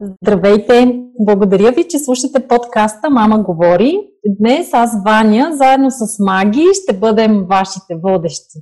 Здравейте! 0.00 1.00
Благодаря 1.20 1.72
ви, 1.72 1.88
че 1.88 1.98
слушате 1.98 2.48
подкаста 2.48 3.10
Мама 3.10 3.38
говори. 3.38 4.00
Днес 4.38 4.70
аз, 4.72 4.90
Ваня, 5.06 5.50
заедно 5.52 5.90
с 5.90 6.18
Маги, 6.18 6.64
ще 6.72 6.98
бъдем 6.98 7.46
вашите 7.50 7.94
водещи. 8.02 8.58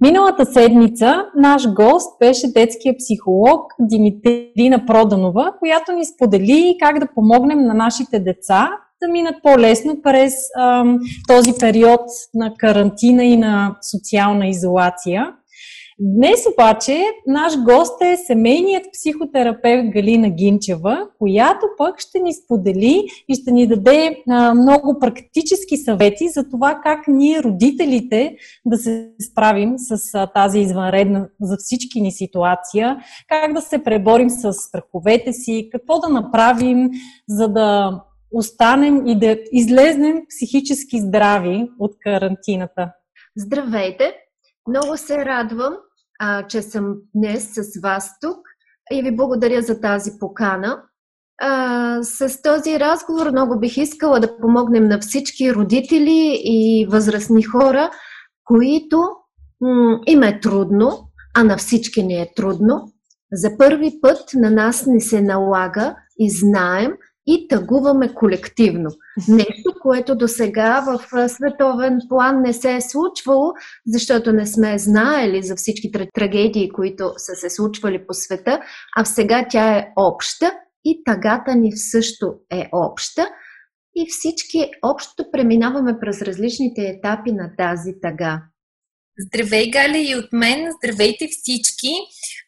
Миналата 0.00 0.46
седмица 0.46 1.24
наш 1.36 1.72
гост 1.72 2.18
беше 2.20 2.52
детския 2.52 2.94
психолог 2.98 3.60
Димитрина 3.80 4.86
Проданова, 4.86 5.52
която 5.58 5.92
ни 5.92 6.04
сподели 6.04 6.76
как 6.82 6.98
да 6.98 7.08
помогнем 7.14 7.58
на 7.58 7.74
нашите 7.74 8.20
деца 8.20 8.70
да 9.02 9.12
минат 9.12 9.34
по-лесно 9.42 10.02
през 10.02 10.34
ам, 10.58 10.98
този 11.28 11.52
период 11.60 12.00
на 12.34 12.54
карантина 12.58 13.24
и 13.24 13.36
на 13.36 13.76
социална 13.90 14.48
изолация. 14.48 15.32
Днес 16.00 16.46
обаче 16.52 17.02
наш 17.26 17.62
гост 17.62 18.02
е 18.02 18.16
семейният 18.16 18.84
психотерапевт 18.92 19.88
Галина 19.88 20.30
Гинчева, 20.30 21.08
която 21.18 21.66
пък 21.78 22.00
ще 22.00 22.18
ни 22.18 22.34
сподели 22.34 23.06
и 23.28 23.34
ще 23.34 23.50
ни 23.50 23.66
даде 23.66 24.22
а, 24.30 24.54
много 24.54 24.98
практически 25.00 25.76
съвети 25.76 26.28
за 26.28 26.48
това 26.50 26.80
как 26.82 27.08
ние, 27.08 27.42
родителите, 27.42 28.36
да 28.66 28.76
се 28.76 29.10
справим 29.30 29.74
с 29.78 30.14
а, 30.14 30.26
тази 30.26 30.58
извънредна 30.58 31.28
за 31.40 31.56
всички 31.58 32.00
ни 32.00 32.12
ситуация, 32.12 32.98
как 33.28 33.52
да 33.52 33.60
се 33.60 33.84
преборим 33.84 34.30
с 34.30 34.52
страховете 34.52 35.32
си, 35.32 35.68
какво 35.72 35.98
да 35.98 36.08
направим, 36.08 36.90
за 37.28 37.48
да 37.48 38.00
останем 38.32 39.06
и 39.06 39.18
да 39.18 39.38
излезнем 39.52 40.16
психически 40.28 41.00
здрави 41.00 41.70
от 41.78 41.92
карантината. 42.00 42.92
Здравейте! 43.36 44.12
Много 44.68 44.96
се 44.96 45.24
радвам, 45.24 45.76
а, 46.18 46.46
че 46.46 46.62
съм 46.62 46.94
днес 47.14 47.54
с 47.54 47.80
вас 47.82 48.10
тук 48.20 48.38
и 48.92 49.02
ви 49.02 49.16
благодаря 49.16 49.62
за 49.62 49.80
тази 49.80 50.10
покана. 50.20 50.82
А, 51.42 52.02
с 52.02 52.42
този 52.42 52.80
разговор 52.80 53.30
много 53.30 53.60
бих 53.60 53.76
искала 53.76 54.20
да 54.20 54.38
помогнем 54.38 54.84
на 54.84 54.98
всички 54.98 55.54
родители 55.54 56.40
и 56.44 56.86
възрастни 56.90 57.42
хора, 57.42 57.90
които 58.44 59.02
м- 59.60 60.00
им 60.06 60.22
е 60.22 60.40
трудно, 60.40 61.08
а 61.34 61.44
на 61.44 61.56
всички 61.56 62.02
не 62.02 62.14
е 62.14 62.32
трудно. 62.36 62.92
За 63.32 63.58
първи 63.58 63.98
път 64.02 64.18
на 64.34 64.50
нас 64.50 64.86
не 64.86 65.00
се 65.00 65.20
налага 65.20 65.96
и 66.18 66.30
знаем, 66.30 66.92
и 67.26 67.48
тъгуваме 67.48 68.14
колективно. 68.14 68.90
Нещо, 69.28 69.74
което 69.82 70.16
до 70.16 70.28
сега 70.28 70.80
в 70.80 71.28
световен 71.28 71.98
план 72.08 72.42
не 72.42 72.52
се 72.52 72.74
е 72.74 72.80
случвало, 72.80 73.52
защото 73.86 74.32
не 74.32 74.46
сме 74.46 74.78
знаели 74.78 75.42
за 75.42 75.56
всички 75.56 75.90
трагедии, 76.14 76.68
които 76.68 77.12
са 77.16 77.34
се 77.34 77.50
случвали 77.50 78.06
по 78.06 78.14
света, 78.14 78.60
а 78.96 79.04
сега 79.04 79.46
тя 79.50 79.78
е 79.78 79.88
обща 79.96 80.52
и 80.84 81.02
тъгата 81.04 81.54
ни 81.54 81.76
също 81.76 82.34
е 82.50 82.68
обща 82.72 83.28
и 83.96 84.06
всички 84.08 84.70
общо 84.82 85.24
преминаваме 85.32 85.98
през 86.00 86.22
различните 86.22 86.82
етапи 86.82 87.32
на 87.32 87.50
тази 87.56 87.92
тъга. 88.02 88.42
Здравей, 89.18 89.70
Галя, 89.70 89.98
и 89.98 90.16
от 90.16 90.32
мен. 90.32 90.72
Здравейте 90.76 91.28
всички. 91.30 91.92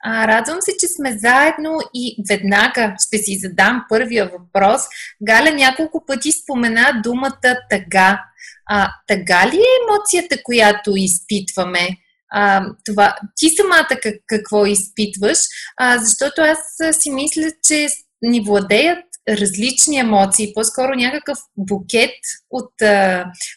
А, 0.05 0.29
радвам 0.29 0.59
се, 0.61 0.77
че 0.79 0.87
сме 0.87 1.19
заедно 1.19 1.79
и 1.95 2.17
веднага 2.31 2.95
ще 3.07 3.19
си 3.19 3.39
задам 3.39 3.85
първия 3.89 4.31
въпрос. 4.39 4.83
Галя 5.27 5.51
няколко 5.51 6.05
пъти 6.07 6.33
спомена 6.33 7.01
думата 7.05 7.57
тъга. 7.71 8.23
А, 8.71 8.91
тъга 9.07 9.47
ли 9.47 9.57
е 9.57 9.75
емоцията, 9.83 10.43
която 10.43 10.93
изпитваме? 10.97 11.89
А, 12.31 12.67
това, 12.85 13.17
ти 13.37 13.51
самата 13.51 14.01
как, 14.03 14.15
какво 14.27 14.67
изпитваш? 14.67 15.39
А, 15.77 15.99
защото 15.99 16.41
аз 16.41 16.59
си 17.01 17.11
мисля, 17.11 17.51
че 17.69 17.89
ни 18.23 18.41
владеят 18.41 19.05
различни 19.29 19.99
емоции, 19.99 20.53
по-скоро 20.55 20.95
някакъв 20.95 21.39
букет 21.57 22.15
от, 22.51 22.73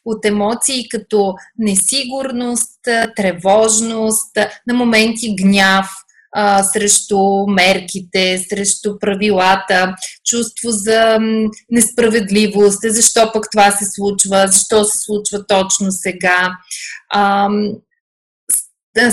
от 0.06 0.26
емоции, 0.26 0.90
като 0.90 1.34
несигурност, 1.58 2.80
тревожност, 3.16 4.38
на 4.68 4.74
моменти 4.74 5.36
гняв 5.36 5.88
а, 6.32 6.64
срещу 6.64 7.48
мерките, 7.48 8.46
срещу 8.50 9.00
правилата, 9.00 9.96
чувство 10.26 10.72
за 10.72 11.20
несправедливост, 11.70 12.80
защо 12.84 13.32
пък 13.34 13.48
това 13.52 13.72
се 13.72 13.86
случва, 13.86 14.48
защо 14.48 14.84
се 14.84 14.98
случва 14.98 15.48
точно 15.48 15.92
сега. 15.92 16.58
А, 17.10 17.50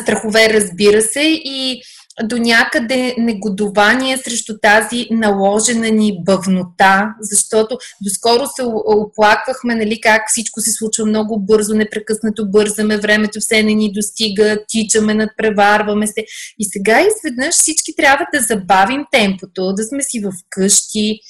страхове, 0.03 0.49
разбира 0.53 1.03
се, 1.03 1.23
и 1.45 1.83
до 2.25 2.39
някъде 2.39 3.15
негодование 3.19 4.19
срещу 4.19 4.59
тази 4.63 5.07
наложена 5.11 5.91
ни 5.91 6.25
бъвнота, 6.25 7.15
защото 7.21 7.79
доскоро 8.01 8.47
се 8.47 8.63
оплаквахме, 8.87 9.75
нали, 9.75 10.01
как 10.01 10.23
всичко 10.29 10.61
се 10.61 10.73
случва 10.73 11.07
много 11.07 11.41
бързо, 11.41 11.75
непрекъснато 11.75 12.51
бързаме, 12.51 12.99
времето 12.99 13.41
все 13.41 13.63
не 13.63 13.75
ни 13.75 13.93
достига, 13.93 14.59
тичаме, 14.69 15.15
надпреварваме 15.15 16.07
се. 16.07 16.25
И 16.59 16.65
сега 16.65 17.01
изведнъж 17.01 17.55
всички 17.55 17.97
трябва 17.97 18.27
да 18.35 18.41
забавим 18.41 19.05
темпото, 19.13 19.73
да 19.73 19.85
сме 19.85 20.03
си 20.03 20.21
в 20.21 20.33
къщи, 20.51 21.21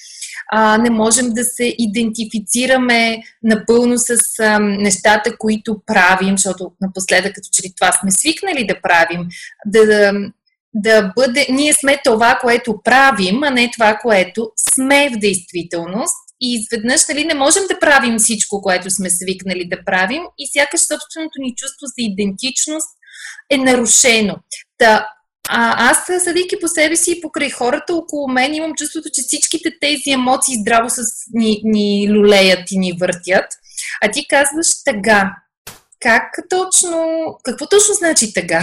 а, 0.53 0.79
не 0.79 0.91
можем 0.91 1.31
да 1.31 1.45
се 1.45 1.75
идентифицираме 1.79 3.19
напълно 3.43 3.99
с 3.99 4.17
а, 4.41 4.59
нещата, 4.59 5.37
които 5.39 5.81
правим, 5.87 6.39
защото 6.39 6.73
напоследък 6.81 7.35
като 7.35 7.49
че 7.53 7.63
ли 7.63 7.73
това 7.77 7.93
сме 7.93 8.11
свикнали 8.11 8.67
да 8.67 8.81
правим, 8.83 9.27
да, 9.67 9.87
да, 9.87 10.13
да 10.75 11.13
бъде, 11.17 11.47
ние 11.51 11.73
сме 11.73 12.01
това, 12.05 12.39
което 12.41 12.81
правим, 12.85 13.43
а 13.43 13.51
не 13.51 13.71
това, 13.71 13.99
което 14.03 14.51
сме 14.75 15.11
в 15.11 15.19
действителност. 15.19 16.17
И 16.41 16.55
изведнъж 16.55 17.09
нали, 17.09 17.25
не 17.25 17.35
можем 17.35 17.63
да 17.69 17.79
правим 17.79 18.19
всичко, 18.19 18.63
което 18.63 18.91
сме 18.91 19.11
свикнали 19.11 19.69
да 19.69 19.85
правим 19.85 20.23
и 20.39 20.47
сякаш 20.47 20.81
собственото 20.81 21.39
ни 21.39 21.55
чувство 21.57 21.87
за 21.87 21.95
идентичност 21.99 22.89
е 23.51 23.57
нарушено. 23.57 24.37
Та, 24.79 25.09
а, 25.49 25.91
аз, 25.91 26.25
съдейки 26.25 26.61
по 26.61 26.69
себе 26.69 26.97
си 26.97 27.13
и 27.13 27.21
покрай 27.21 27.51
хората 27.51 27.95
около 27.95 28.29
мен, 28.29 28.55
имам 28.55 28.75
чувството, 28.75 29.09
че 29.13 29.23
всичките 29.23 29.71
тези 29.81 30.11
емоции 30.11 30.61
здраво 30.61 30.91
с 30.91 31.03
ни, 31.33 31.61
ни 31.65 32.09
люлеят 32.11 32.71
и 32.71 32.79
ни 32.79 32.93
въртят. 33.01 33.47
А 34.03 34.11
ти 34.11 34.27
казваш 34.29 34.67
тъга. 34.85 35.31
Как 36.01 36.25
точно, 36.51 37.25
какво 37.45 37.67
точно 37.69 37.95
значи 37.95 38.33
тъга? 38.35 38.61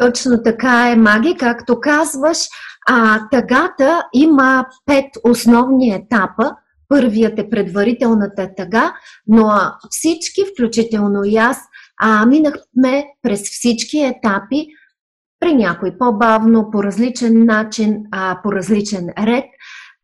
Точно 0.00 0.42
така 0.42 0.90
е, 0.90 0.96
Маги, 0.96 1.36
както 1.38 1.80
казваш. 1.80 2.38
А, 2.88 3.28
тъгата 3.30 4.04
има 4.14 4.66
пет 4.86 5.06
основни 5.24 5.94
етапа. 5.94 6.52
Първият 6.88 7.38
е 7.38 7.50
предварителната 7.50 8.50
тъга, 8.56 8.94
но 9.26 9.50
всички, 9.90 10.40
включително 10.52 11.24
и 11.24 11.36
аз, 11.36 11.58
а, 12.00 12.26
минахме 12.26 13.04
през 13.22 13.42
всички 13.42 13.98
етапи, 13.98 14.66
при 15.40 15.54
някой 15.54 15.98
по-бавно, 15.98 16.70
по 16.70 16.82
различен 16.82 17.44
начин, 17.44 18.02
а, 18.12 18.40
по 18.42 18.52
различен 18.52 19.08
ред, 19.18 19.44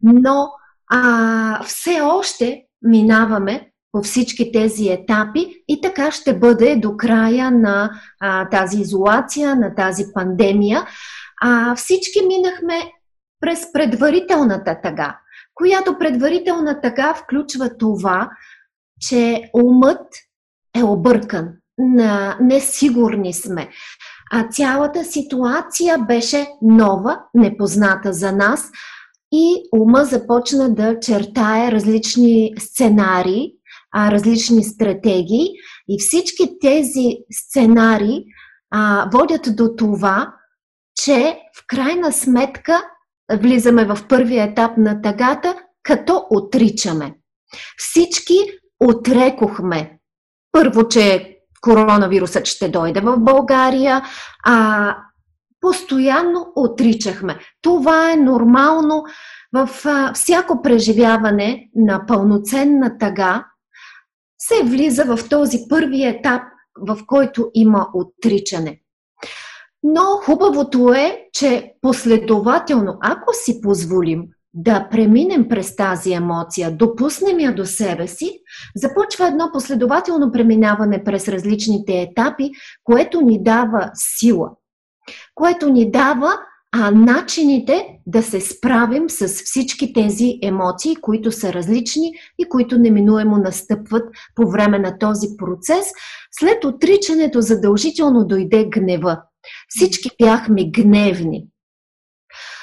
но 0.03 0.49
а, 0.91 1.65
все 1.65 2.01
още 2.01 2.63
минаваме 2.83 3.71
по 3.93 4.03
всички 4.03 4.53
тези 4.53 4.89
етапи 4.89 5.63
и 5.69 5.81
така 5.81 6.11
ще 6.11 6.39
бъде 6.39 6.77
до 6.77 6.97
края 6.97 7.51
на 7.51 7.91
а, 8.21 8.49
тази 8.49 8.81
изолация, 8.81 9.57
на 9.57 9.75
тази 9.75 10.05
пандемия. 10.15 10.87
А, 11.43 11.75
всички 11.75 12.21
минахме 12.27 12.93
през 13.41 13.73
предварителната 13.73 14.81
тъга, 14.83 15.19
която 15.55 15.99
предварителна 15.99 16.81
тъга 16.81 17.15
включва 17.15 17.79
това, 17.79 18.31
че 19.01 19.51
умът 19.55 20.07
е 20.77 20.83
объркан, 20.83 21.49
несигурни 22.41 23.33
сме. 23.33 23.69
А 24.33 24.49
цялата 24.49 25.05
ситуация 25.05 25.99
беше 25.99 26.47
нова, 26.63 27.21
непозната 27.35 28.13
за 28.13 28.33
нас 28.33 28.71
и 29.33 29.63
ума 29.73 30.05
започна 30.05 30.75
да 30.75 31.01
чертае 31.01 31.73
различни 31.73 32.55
сценарии, 32.59 33.53
а, 33.93 34.11
различни 34.11 34.65
стратегии 34.65 35.47
и 35.89 35.99
всички 35.99 36.59
тези 36.61 37.17
сценари 37.33 38.25
а, 38.71 39.11
водят 39.13 39.57
до 39.57 39.75
това, 39.77 40.35
че 41.05 41.39
в 41.59 41.65
крайна 41.67 42.13
сметка 42.13 42.83
влизаме 43.33 43.85
в 43.85 43.99
първия 44.09 44.45
етап 44.45 44.77
на 44.77 45.03
тагата, 45.03 45.55
като 45.83 46.27
отричаме. 46.31 47.15
Всички 47.79 48.35
отрекохме 48.81 49.99
първо, 50.53 50.89
че 50.89 51.37
коронавирусът 51.61 52.47
ще 52.47 52.69
дойде 52.69 53.01
в 53.01 53.19
България, 53.19 54.03
а 54.45 54.97
постоянно 55.61 56.53
отричахме. 56.57 57.39
Това 57.63 58.13
е 58.13 58.17
нормално 58.17 59.05
в 59.53 59.71
а, 59.85 60.13
всяко 60.13 60.63
преживяване 60.63 61.69
на 61.75 62.07
пълноценна 62.07 62.99
тъга 62.99 63.45
се 64.39 64.65
влиза 64.65 65.05
в 65.05 65.29
този 65.29 65.59
първи 65.69 66.05
етап, 66.05 66.43
в 66.81 66.99
който 67.07 67.51
има 67.55 67.89
отричане. 67.95 68.81
Но 69.83 70.03
хубавото 70.03 70.93
е, 70.93 71.29
че 71.33 71.73
последователно, 71.81 72.99
ако 73.03 73.33
си 73.33 73.61
позволим 73.61 74.23
да 74.55 74.89
преминем 74.91 75.49
през 75.49 75.77
тази 75.77 76.13
емоция, 76.13 76.71
допуснем 76.71 77.41
я 77.41 77.55
до 77.55 77.67
себе 77.67 78.07
си, 78.07 78.41
започва 78.77 79.29
едно 79.29 79.51
последователно 79.53 80.33
преминаване 80.33 81.05
през 81.05 81.29
различните 81.29 82.01
етапи, 82.01 82.51
което 82.85 83.21
ни 83.21 83.43
дава 83.43 83.91
сила, 83.95 84.51
което 85.35 85.69
ни 85.69 85.91
дава 85.91 86.33
а 86.73 86.91
начините 86.91 87.87
да 88.07 88.23
се 88.23 88.41
справим 88.41 89.11
с 89.11 89.29
всички 89.29 89.93
тези 89.93 90.39
емоции, 90.43 90.97
които 90.97 91.33
са 91.33 91.53
различни 91.53 92.13
и 92.39 92.49
които 92.49 92.79
неминуемо 92.79 93.37
настъпват 93.37 94.09
по 94.35 94.51
време 94.51 94.79
на 94.79 94.99
този 94.99 95.27
процес. 95.39 95.87
След 96.41 96.65
отричането 96.65 97.41
задължително 97.41 98.27
дойде 98.27 98.65
гнева. 98.65 99.23
Всички 99.69 100.11
бяхме 100.23 100.71
гневни, 100.71 101.47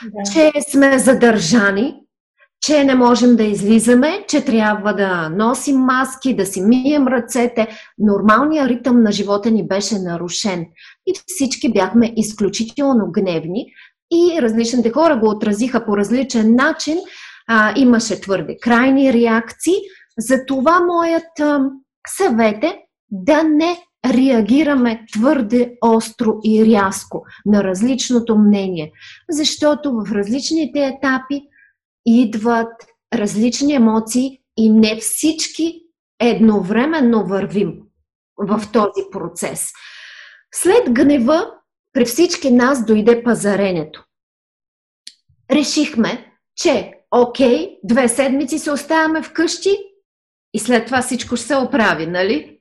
да. 0.04 0.32
че 0.34 0.52
сме 0.70 1.00
задържани, 1.00 1.96
че 2.62 2.84
не 2.84 2.96
можем 2.96 3.36
да 3.36 3.44
излизаме, 3.44 4.26
че 4.28 4.46
трябва 4.46 4.94
да 4.94 5.30
носим 5.30 5.78
маски, 5.78 6.36
да 6.36 6.46
си 6.46 6.62
мием 6.62 7.08
ръцете. 7.08 7.68
Нормалният 7.98 8.70
ритъм 8.70 9.04
на 9.04 9.12
живота 9.12 9.52
ни 9.52 9.68
беше 9.68 10.00
нарушен. 10.00 10.66
И 11.08 11.14
всички 11.28 11.74
бяхме 11.74 12.14
изключително 12.16 13.12
гневни, 13.12 13.66
и 14.12 14.42
различните 14.42 14.92
хора 14.92 15.18
го 15.18 15.30
отразиха 15.30 15.86
по 15.86 15.98
различен 15.98 16.56
начин. 16.56 16.98
А, 17.48 17.74
имаше 17.76 18.22
твърде 18.22 18.58
крайни 18.62 19.14
реакции. 19.14 19.76
Затова 20.18 20.80
моят 20.80 21.40
а, 21.40 21.70
съвет 22.18 22.64
е 22.64 22.78
да 23.12 23.44
не 23.44 23.78
реагираме 24.14 25.06
твърде 25.14 25.78
остро 25.82 26.34
и 26.44 26.66
рязко 26.66 27.24
на 27.46 27.64
различното 27.64 28.38
мнение, 28.38 28.92
защото 29.30 29.92
в 29.92 30.12
различните 30.12 30.80
етапи 30.80 31.42
идват 32.06 32.74
различни 33.14 33.74
емоции 33.74 34.40
и 34.58 34.70
не 34.70 34.96
всички 34.96 35.82
едновременно 36.20 37.26
вървим 37.26 37.74
в 38.38 38.62
този 38.74 39.10
процес. 39.12 39.70
След 40.54 40.94
гнева 40.94 41.52
при 41.96 42.06
всички 42.06 42.52
нас 42.52 42.86
дойде 42.86 43.24
пазаренето. 43.24 44.04
Решихме, 45.52 46.32
че 46.56 46.94
окей, 47.12 47.78
две 47.84 48.08
седмици 48.10 48.60
се 48.60 48.72
оставяме 48.72 49.22
вкъщи 49.22 49.78
и 50.54 50.60
след 50.60 50.86
това 50.86 51.02
всичко 51.02 51.36
ще 51.36 51.46
се 51.46 51.56
оправи, 51.56 52.08
нали? 52.08 52.60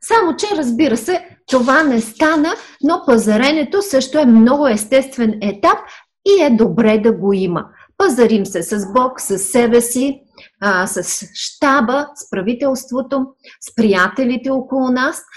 Само, 0.00 0.36
че 0.36 0.46
разбира 0.56 0.96
се, 0.96 1.28
това 1.46 1.82
не 1.82 2.00
стана, 2.00 2.54
но 2.82 3.02
пазаренето 3.06 3.82
също 3.82 4.18
е 4.18 4.26
много 4.26 4.68
естествен 4.68 5.38
етап 5.42 5.78
и 6.26 6.42
е 6.42 6.50
добре 6.50 6.98
да 6.98 7.12
го 7.12 7.32
има. 7.32 7.66
Пазарим 7.98 8.46
се 8.46 8.62
с 8.62 8.92
Бог, 8.92 9.20
с 9.20 9.38
себе 9.38 9.80
си, 9.80 10.20
а, 10.60 10.86
с 10.86 11.26
щаба, 11.34 12.08
с 12.14 12.30
правителството, 12.30 13.26
с 13.60 13.74
приятелите 13.74 14.50
около 14.50 14.88
нас– 14.88 15.22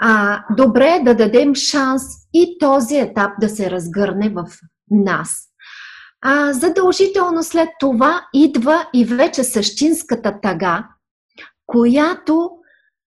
а, 0.00 0.44
добре 0.56 0.88
е 0.88 1.02
да 1.04 1.14
дадем 1.14 1.54
шанс 1.54 2.02
и 2.32 2.58
този 2.58 2.96
етап 2.96 3.32
да 3.40 3.48
се 3.48 3.70
разгърне 3.70 4.28
в 4.28 4.44
нас. 4.90 5.44
А, 6.22 6.52
задължително 6.52 7.42
след 7.42 7.68
това 7.80 8.26
идва 8.34 8.86
и 8.94 9.04
вече 9.04 9.44
същинската 9.44 10.40
тъга, 10.40 10.88
която 11.66 12.50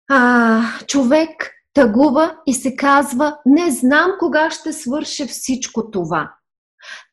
а, 0.10 0.62
човек 0.88 1.51
тъгува 1.74 2.38
и 2.45 2.54
се 2.54 2.75
казва, 2.75 3.38
не 3.45 3.71
знам 3.71 4.12
кога 4.19 4.51
ще 4.51 4.74
свърши 4.74 5.28
всичко 5.28 5.92
това. 5.92 6.33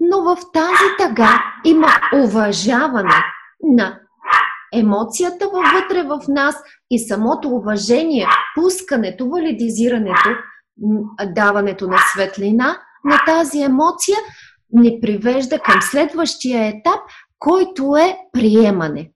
Но 0.00 0.22
в 0.22 0.36
тази 0.52 0.96
тъга 0.98 1.42
има 1.64 1.88
уважаване 2.14 3.22
на 3.62 4.00
емоцията 4.72 5.48
вътре 5.48 6.02
в 6.02 6.20
нас 6.28 6.56
и 6.90 6.98
самото 6.98 7.48
уважение, 7.48 8.26
пускането, 8.54 9.28
валидизирането, 9.28 10.28
даването 11.34 11.88
на 11.88 11.98
светлина 12.12 12.78
на 13.04 13.18
тази 13.26 13.62
емоция 13.62 14.16
ни 14.72 14.98
привежда 15.02 15.58
към 15.58 15.82
следващия 15.82 16.66
етап, 16.66 17.00
който 17.38 17.96
е 17.96 18.16
приемане. 18.32 19.10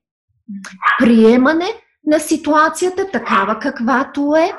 Приемане 0.99 1.67
на 2.05 2.19
ситуацията 2.19 3.11
такава 3.11 3.59
каквато 3.59 4.35
е, 4.35 4.53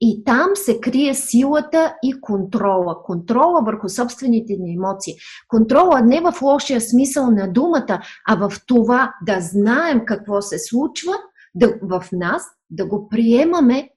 и 0.00 0.24
там 0.24 0.48
се 0.54 0.80
крие 0.80 1.14
силата 1.14 1.94
и 2.02 2.20
контрола. 2.20 3.02
Контрола 3.02 3.62
върху 3.62 3.88
собствените 3.88 4.56
ни 4.60 4.74
емоции. 4.74 5.14
Контрола 5.48 6.00
не 6.00 6.20
в 6.20 6.42
лошия 6.42 6.80
смисъл 6.80 7.30
на 7.30 7.52
думата, 7.52 8.00
а 8.28 8.36
в 8.36 8.52
това 8.66 9.14
да 9.26 9.40
знаем 9.40 10.04
какво 10.06 10.42
се 10.42 10.58
случва 10.58 11.12
да, 11.54 11.74
в 11.82 12.04
нас, 12.12 12.42
да 12.70 12.86
го 12.86 13.08
приемаме 13.08 13.90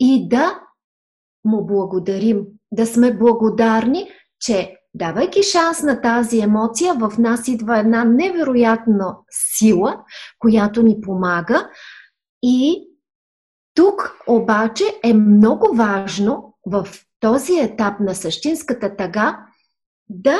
и 0.00 0.28
да 0.28 0.60
му 1.44 1.66
благодарим. 1.66 2.44
Да 2.72 2.86
сме 2.86 3.16
благодарни, 3.18 4.08
че 4.40 4.76
давайки 4.94 5.42
шанс 5.42 5.82
на 5.82 6.00
тази 6.00 6.40
емоция, 6.40 6.94
в 6.94 7.12
нас 7.18 7.48
идва 7.48 7.78
една 7.78 8.04
невероятна 8.04 9.16
сила, 9.30 10.04
която 10.38 10.82
ни 10.82 11.00
помага 11.00 11.70
и 12.42 12.88
тук 13.76 14.16
обаче 14.26 14.84
е 15.04 15.12
много 15.12 15.76
важно 15.76 16.54
в 16.66 16.88
този 17.20 17.58
етап 17.60 18.00
на 18.00 18.14
същинската 18.14 18.96
тъга 18.96 19.46
да 20.08 20.38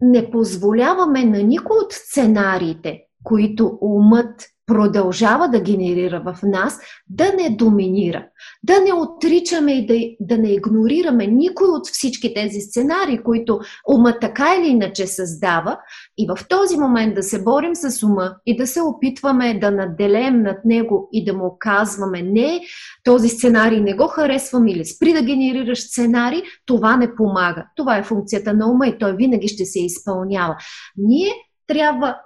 не 0.00 0.30
позволяваме 0.30 1.24
на 1.24 1.42
никой 1.42 1.76
от 1.78 1.92
сценариите, 1.92 3.00
които 3.24 3.78
умът 3.80 4.46
продължава 4.72 5.48
да 5.48 5.60
генерира 5.60 6.22
в 6.24 6.38
нас, 6.42 6.80
да 7.10 7.32
не 7.32 7.50
доминира, 7.50 8.26
да 8.62 8.80
не 8.80 8.92
отричаме 8.92 9.72
и 9.72 9.86
да, 9.86 9.94
да 10.20 10.42
не 10.42 10.52
игнорираме 10.52 11.26
никой 11.26 11.68
от 11.68 11.86
всички 11.86 12.34
тези 12.34 12.60
сценарии, 12.60 13.22
които 13.24 13.60
ума 13.88 14.18
така 14.20 14.54
или 14.54 14.68
иначе 14.68 15.06
създава 15.06 15.78
и 16.18 16.26
в 16.26 16.48
този 16.48 16.76
момент 16.76 17.14
да 17.14 17.22
се 17.22 17.42
борим 17.42 17.74
с 17.74 18.02
ума 18.02 18.34
и 18.46 18.56
да 18.56 18.66
се 18.66 18.82
опитваме 18.82 19.58
да 19.58 19.70
наделеем 19.70 20.42
над 20.42 20.64
него 20.64 21.08
и 21.12 21.24
да 21.24 21.34
му 21.34 21.56
казваме 21.58 22.22
не, 22.22 22.60
този 23.04 23.28
сценарий 23.28 23.80
не 23.80 23.94
го 23.94 24.06
харесвам 24.06 24.68
или 24.68 24.84
спри 24.84 25.12
да 25.12 25.22
генерираш 25.22 25.80
сценарий, 25.80 26.42
това 26.66 26.96
не 26.96 27.14
помага. 27.14 27.66
Това 27.76 27.96
е 27.96 28.04
функцията 28.04 28.54
на 28.54 28.70
ума 28.70 28.86
и 28.86 28.98
той 28.98 29.16
винаги 29.16 29.48
ще 29.48 29.64
се 29.64 29.80
изпълнява. 29.80 30.56
Ние 30.96 31.32
трябва 31.66 32.16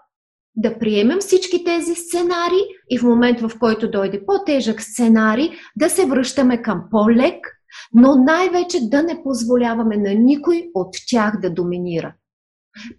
да 0.57 0.79
приемем 0.79 1.19
всички 1.19 1.65
тези 1.65 1.95
сценари 1.95 2.61
и 2.91 2.99
в 2.99 3.03
момент, 3.03 3.41
в 3.41 3.51
който 3.61 3.91
дойде 3.91 4.27
по-тежък 4.27 4.83
сценарий, 4.83 5.51
да 5.77 5.91
се 5.91 6.07
връщаме 6.07 6.63
към 6.63 6.83
по-лек, 6.91 7.47
но 7.95 8.15
най-вече 8.15 8.79
да 8.83 9.03
не 9.03 9.23
позволяваме 9.23 9.97
на 9.97 10.15
никой 10.15 10.69
от 10.75 10.97
тях 11.09 11.41
да 11.41 11.51
доминира. 11.51 12.15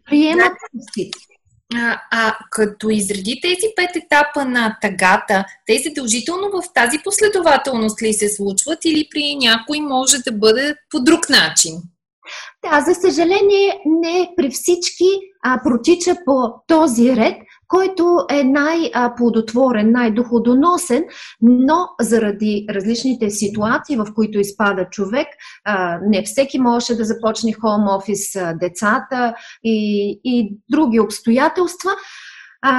Приемат 0.06 0.54
всички. 0.92 1.38
А, 1.76 2.02
а 2.12 2.38
като 2.52 2.90
изреди 2.90 3.40
тези 3.42 3.74
пет 3.76 3.96
етапа 3.96 4.46
на 4.46 4.78
тагата, 4.82 5.46
те 5.66 5.78
задължително 5.86 6.50
в 6.52 6.74
тази 6.74 6.98
последователност 7.04 8.02
ли 8.02 8.14
се 8.14 8.30
случват 8.30 8.86
или 8.86 9.08
при 9.12 9.36
някой 9.36 9.80
може 9.80 10.18
да 10.18 10.32
бъде 10.32 10.76
по 10.90 11.00
друг 11.00 11.30
начин? 11.30 11.74
Да, 12.66 12.82
за 12.82 12.96
съжаление 12.96 13.82
не 13.86 14.30
при 14.38 14.50
всички 14.50 15.06
а, 15.44 15.62
протича 15.64 16.16
по 16.26 16.54
този 16.68 17.16
ред, 17.16 17.38
който 17.68 18.26
е 18.30 18.44
най-плодотворен, 18.44 19.92
най-доходоносен, 19.92 21.04
но 21.42 21.88
заради 22.02 22.66
различните 22.70 23.30
ситуации, 23.30 23.98
в 23.98 24.08
които 24.16 24.40
изпада 24.40 24.88
човек, 24.92 25.28
не 26.08 26.24
всеки 26.24 26.60
можеше 26.60 26.98
да 26.98 27.06
започне 27.06 27.54
хоум 27.54 27.88
офис 27.88 28.38
децата 28.60 29.34
и, 29.64 30.20
и 30.24 30.58
други 30.70 31.00
обстоятелства, 31.00 31.92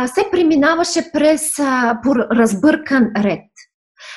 се 0.07 0.29
преминаваше 0.31 1.13
през 1.13 1.59
разбъркан 2.33 3.11
ред. 3.17 3.51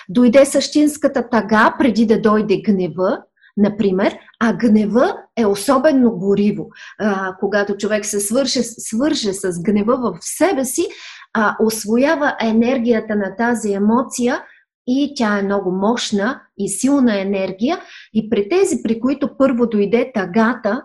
Дойде 0.10 0.46
същинската 0.46 1.30
тага 1.30 1.76
преди 1.80 2.06
да 2.06 2.22
дойде 2.22 2.62
гнева, 2.62 3.20
например, 3.58 4.18
а 4.40 4.54
гнева 4.54 5.16
е 5.38 5.46
особено 5.46 6.12
гориво. 6.12 6.70
А, 7.00 7.36
когато 7.40 7.78
човек 7.78 8.06
се 8.06 8.20
свърже, 8.20 8.64
свърже 8.64 9.34
с 9.34 9.64
гнева 9.64 9.98
в 9.98 10.18
себе 10.22 10.66
си, 10.66 10.88
а, 11.34 11.56
освоява 11.60 12.36
енергията 12.42 13.16
на 13.16 13.36
тази 13.36 13.74
емоция 13.74 14.44
и 14.88 15.14
тя 15.16 15.40
е 15.40 15.44
много 15.44 15.72
мощна 15.72 16.42
и 16.58 16.70
силна 16.70 17.22
енергия. 17.22 17.80
И 18.14 18.30
при 18.30 18.50
тези, 18.50 18.84
при 18.84 19.00
които 19.00 19.38
първо 19.38 19.68
дойде 19.68 20.12
тагата, 20.14 20.84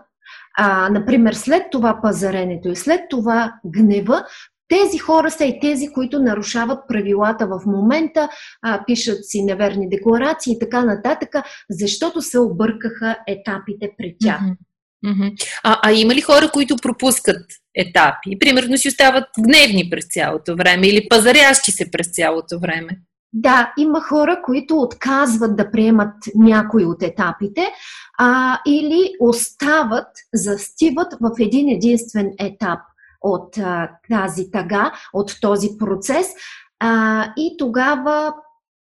а, 0.57 0.89
например, 0.89 1.33
след 1.33 1.63
това 1.71 1.99
пазаренето 2.01 2.69
и 2.69 2.75
след 2.75 3.01
това 3.09 3.53
гнева, 3.65 4.25
тези 4.67 4.97
хора 4.97 5.31
са 5.31 5.45
и 5.45 5.59
тези, 5.59 5.87
които 5.87 6.19
нарушават 6.19 6.79
правилата 6.87 7.47
в 7.47 7.65
момента, 7.65 8.29
а, 8.61 8.83
пишат 8.85 9.25
си 9.25 9.43
неверни 9.43 9.89
декларации 9.89 10.53
и 10.53 10.59
така 10.59 10.85
нататък, 10.85 11.35
защото 11.69 12.21
се 12.21 12.39
объркаха 12.39 13.17
етапите 13.27 13.91
при 13.97 14.15
тях. 14.19 14.41
А, 15.63 15.79
а 15.83 15.91
има 15.91 16.15
ли 16.15 16.21
хора, 16.21 16.49
които 16.53 16.75
пропускат 16.75 17.45
етапи? 17.75 18.39
Примерно 18.39 18.77
си 18.77 18.87
остават 18.87 19.23
гневни 19.39 19.89
през 19.89 20.05
цялото 20.09 20.55
време 20.55 20.87
или 20.87 21.07
пазарящи 21.09 21.71
се 21.71 21.91
през 21.91 22.07
цялото 22.11 22.59
време? 22.59 22.99
Да, 23.33 23.73
има 23.77 24.01
хора, 24.01 24.41
които 24.45 24.77
отказват 24.77 25.55
да 25.55 25.71
приемат 25.71 26.13
някои 26.35 26.85
от 26.85 27.03
етапите 27.03 27.67
а, 28.19 28.59
или 28.67 29.11
остават, 29.19 30.07
застиват 30.33 31.13
в 31.21 31.31
един 31.39 31.69
единствен 31.69 32.31
етап 32.39 32.79
от 33.21 33.57
а, 33.57 33.91
тази 34.09 34.51
тага, 34.51 34.93
от 35.13 35.35
този 35.41 35.69
процес. 35.79 36.27
А, 36.79 37.33
и 37.37 37.55
тогава 37.57 38.33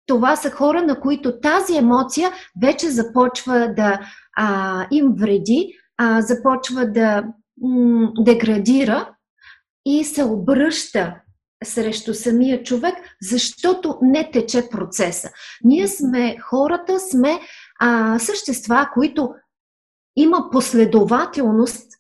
това 0.06 0.36
са 0.36 0.52
хора, 0.52 0.82
на 0.82 1.00
които 1.00 1.40
тази 1.40 1.78
емоция 1.78 2.32
вече 2.62 2.90
започва 2.90 3.74
да 3.76 4.00
а, 4.36 4.88
им 4.92 5.14
вреди, 5.18 5.74
а, 5.98 6.22
започва 6.22 6.88
да 6.88 7.24
м- 7.62 8.12
деградира 8.20 9.10
и 9.86 10.04
се 10.04 10.24
обръща 10.24 11.16
срещу 11.64 12.14
самия 12.14 12.64
човек, 12.64 12.96
защото 13.22 13.98
не 14.02 14.32
тече 14.32 14.70
процеса. 14.70 15.30
Ние 15.64 15.88
сме, 15.88 16.38
хората 16.50 17.00
сме 17.00 17.40
а, 17.80 18.20
същества, 18.20 18.90
които 18.94 19.30
има 20.16 20.50
последователност 20.52 21.99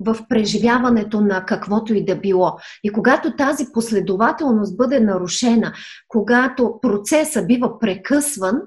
в 0.00 0.16
преживяването 0.28 1.20
на 1.20 1.46
каквото 1.46 1.94
и 1.94 2.04
да 2.04 2.16
било. 2.16 2.52
И 2.84 2.92
когато 2.92 3.36
тази 3.36 3.66
последователност 3.72 4.76
бъде 4.76 5.00
нарушена, 5.00 5.72
когато 6.08 6.78
процеса 6.82 7.46
бива 7.46 7.78
прекъсван, 7.78 8.60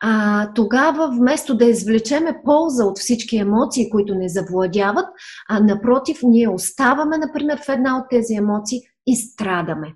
а, 0.00 0.52
тогава 0.54 1.10
вместо 1.10 1.56
да 1.56 1.64
извлечеме 1.64 2.40
полза 2.44 2.84
от 2.84 2.98
всички 2.98 3.36
емоции, 3.36 3.90
които 3.90 4.14
не 4.14 4.28
завладяват, 4.28 5.06
а 5.48 5.60
напротив, 5.60 6.18
ние 6.22 6.48
оставаме, 6.48 7.18
например, 7.18 7.60
в 7.64 7.68
една 7.68 7.98
от 7.98 8.04
тези 8.10 8.34
емоции 8.34 8.80
и 9.06 9.16
страдаме. 9.16 9.94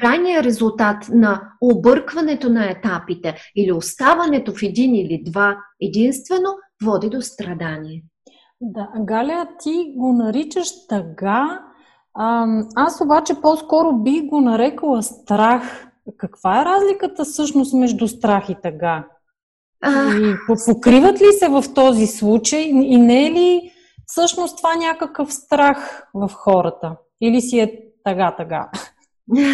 Крайният 0.00 0.44
резултат 0.44 1.08
на 1.08 1.42
объркването 1.60 2.48
на 2.50 2.70
етапите 2.70 3.36
или 3.56 3.72
оставането 3.72 4.52
в 4.52 4.62
един 4.62 4.94
или 4.94 5.22
два 5.24 5.56
единствено 5.80 6.48
води 6.84 7.08
до 7.08 7.22
страдание. 7.22 8.02
Да, 8.60 8.88
Галя, 8.98 9.46
ти 9.58 9.92
го 9.96 10.12
наричаш 10.12 10.86
тъга. 10.86 11.60
Аз 12.76 13.00
обаче 13.00 13.34
по-скоро 13.42 13.92
би 13.92 14.20
го 14.20 14.40
нарекала 14.40 15.02
страх. 15.02 15.86
Каква 16.16 16.62
е 16.62 16.64
разликата 16.64 17.24
всъщност 17.24 17.74
между 17.74 18.08
страх 18.08 18.48
и 18.48 18.56
тъга? 18.62 19.04
И 19.88 20.34
покриват 20.66 21.20
ли 21.20 21.32
се 21.38 21.48
в 21.48 21.64
този 21.74 22.06
случай 22.06 22.60
и 22.62 22.96
не 22.96 23.26
е 23.26 23.30
ли 23.30 23.72
всъщност 24.06 24.56
това 24.56 24.76
някакъв 24.76 25.32
страх 25.32 26.08
в 26.14 26.30
хората? 26.34 26.96
Или 27.20 27.40
си 27.40 27.58
е 27.58 27.80
тъга-тъга? 28.04 28.68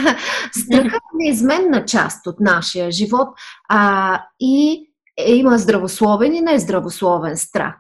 Страхът 0.53 0.95
е 0.95 1.17
неизменна 1.17 1.85
част 1.85 2.27
от 2.27 2.41
нашия 2.41 2.91
живот 2.91 3.29
а, 3.69 4.21
и 4.41 4.89
е, 5.17 5.35
има 5.35 5.59
здравословен 5.59 6.35
и 6.35 6.41
нездравословен 6.41 7.37
страх. 7.37 7.75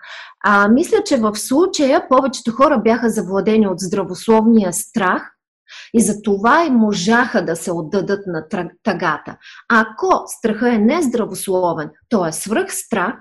А, 0.47 0.69
мисля, 0.69 0.99
че 1.05 1.17
в 1.17 1.37
случая 1.37 2.09
повечето 2.09 2.51
хора 2.53 2.79
бяха 2.79 3.11
завладени 3.11 3.69
от 3.69 3.81
здравословния 3.81 4.73
страх 4.73 5.31
и 5.95 6.01
за 6.01 6.23
това 6.23 6.65
и 6.65 6.71
можаха 6.71 7.45
да 7.45 7.57
се 7.57 7.73
отдадат 7.73 8.27
на 8.27 8.47
тъгата. 8.83 9.37
Ако 9.69 10.23
страха 10.27 10.75
е 10.75 10.79
нездравословен, 10.79 11.91
то 12.09 12.27
е 12.27 12.33
свръх 12.33 12.75
страх, 12.75 13.15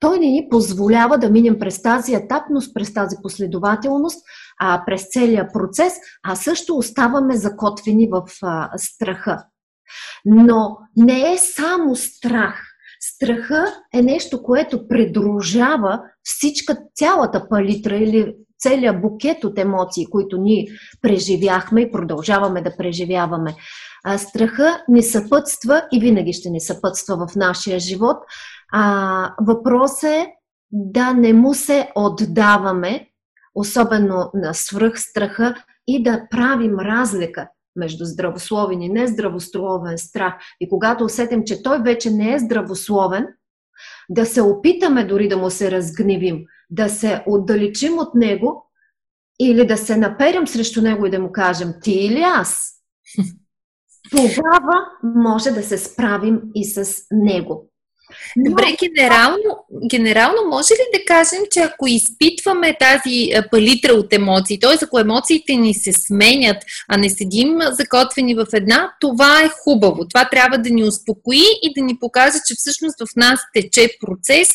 той 0.00 0.18
не 0.18 0.26
ни 0.26 0.48
позволява 0.50 1.18
да 1.18 1.30
минем 1.30 1.58
през 1.58 1.82
тази 1.82 2.14
етапност, 2.14 2.74
през 2.74 2.94
тази 2.94 3.16
последователност, 3.22 4.24
а, 4.60 4.82
през 4.86 5.06
целия 5.10 5.48
процес, 5.52 5.94
а 6.22 6.36
също 6.36 6.76
оставаме 6.76 7.36
закотвени 7.36 8.08
в 8.12 8.22
а, 8.42 8.70
страха. 8.76 9.44
Но 10.24 10.78
не 10.96 11.32
е 11.32 11.38
само 11.38 11.96
страх. 11.96 12.75
Страха 13.14 13.74
е 13.94 14.02
нещо, 14.02 14.42
което 14.42 14.88
придружава 14.88 16.02
всичка, 16.22 16.76
цялата 16.94 17.48
палитра 17.48 17.96
или 17.96 18.34
целият 18.58 19.00
букет 19.00 19.44
от 19.44 19.58
емоции, 19.58 20.06
които 20.06 20.38
ние 20.38 20.66
преживяхме 21.02 21.80
и 21.80 21.92
продължаваме 21.92 22.62
да 22.62 22.76
преживяваме. 22.76 23.54
А, 24.04 24.18
страха 24.18 24.84
ни 24.88 25.02
съпътства 25.02 25.82
и 25.92 26.00
винаги 26.00 26.32
ще 26.32 26.50
ни 26.50 26.60
съпътства 26.60 27.26
в 27.26 27.36
нашия 27.36 27.78
живот. 27.78 28.16
А, 28.72 29.34
въпрос 29.40 30.02
е 30.02 30.26
да 30.72 31.12
не 31.12 31.32
му 31.32 31.54
се 31.54 31.90
отдаваме, 31.94 33.08
особено 33.54 34.30
на 34.34 34.54
свръхстраха, 34.54 35.54
и 35.88 36.02
да 36.02 36.26
правим 36.30 36.78
разлика 36.78 37.48
между 37.76 38.04
здравословен 38.04 38.82
и 38.82 38.88
нездравословен 38.88 39.98
страх. 39.98 40.34
И 40.60 40.68
когато 40.68 41.04
усетим, 41.04 41.42
че 41.46 41.62
той 41.62 41.82
вече 41.82 42.10
не 42.10 42.34
е 42.34 42.38
здравословен, 42.38 43.26
да 44.08 44.26
се 44.26 44.42
опитаме 44.42 45.04
дори 45.04 45.28
да 45.28 45.36
му 45.36 45.50
се 45.50 45.70
разгневим, 45.70 46.44
да 46.70 46.88
се 46.88 47.22
отдалечим 47.26 47.98
от 47.98 48.14
него 48.14 48.70
или 49.40 49.66
да 49.66 49.76
се 49.76 49.96
наперим 49.96 50.46
срещу 50.46 50.82
него 50.82 51.06
и 51.06 51.10
да 51.10 51.20
му 51.20 51.32
кажем 51.32 51.74
ти 51.82 51.92
или 51.92 52.20
аз. 52.20 52.72
Тогава 54.10 54.86
може 55.02 55.50
да 55.50 55.62
се 55.62 55.78
справим 55.78 56.40
и 56.54 56.64
с 56.64 57.06
него. 57.10 57.70
Добре, 58.36 58.76
генерално, 58.84 59.64
генерално 59.90 60.38
може 60.48 60.74
ли 60.74 60.98
да 60.98 61.04
кажем, 61.04 61.38
че 61.50 61.60
ако 61.60 61.86
изпитваме 61.86 62.76
тази 62.80 63.30
палитра 63.50 63.92
от 63.92 64.12
емоции, 64.12 64.60
т.е. 64.60 64.84
ако 64.84 64.98
емоциите 64.98 65.54
ни 65.54 65.74
се 65.74 65.92
сменят, 65.92 66.56
а 66.88 66.96
не 66.96 67.10
седим 67.10 67.58
закотвени 67.70 68.34
в 68.34 68.46
една, 68.52 68.92
това 69.00 69.42
е 69.42 69.48
хубаво. 69.48 70.08
Това 70.08 70.28
трябва 70.28 70.58
да 70.58 70.70
ни 70.70 70.84
успокои 70.84 71.44
и 71.62 71.72
да 71.76 71.82
ни 71.82 71.98
покаже, 71.98 72.38
че 72.46 72.54
всъщност 72.56 72.96
в 73.00 73.16
нас 73.16 73.40
тече 73.54 73.88
процес 74.06 74.48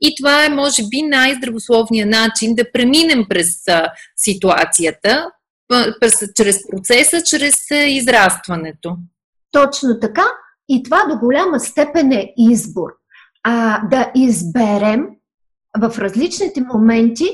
и 0.00 0.14
това 0.18 0.44
е, 0.44 0.48
може 0.48 0.82
би, 0.82 1.02
най-здравословният 1.02 2.10
начин 2.10 2.54
да 2.54 2.72
преминем 2.72 3.24
през 3.28 3.48
ситуацията, 4.16 5.30
през, 6.00 6.24
чрез 6.34 6.58
процеса, 6.70 7.22
чрез 7.22 7.54
израстването. 7.86 8.96
Точно 9.52 10.00
така. 10.00 10.24
И 10.68 10.82
това 10.82 11.04
до 11.08 11.18
голяма 11.18 11.60
степен 11.60 12.12
е 12.12 12.32
избор. 12.36 12.90
А, 13.42 13.86
да 13.88 14.12
изберем 14.14 15.06
в 15.78 15.98
различните 15.98 16.60
моменти 16.60 17.28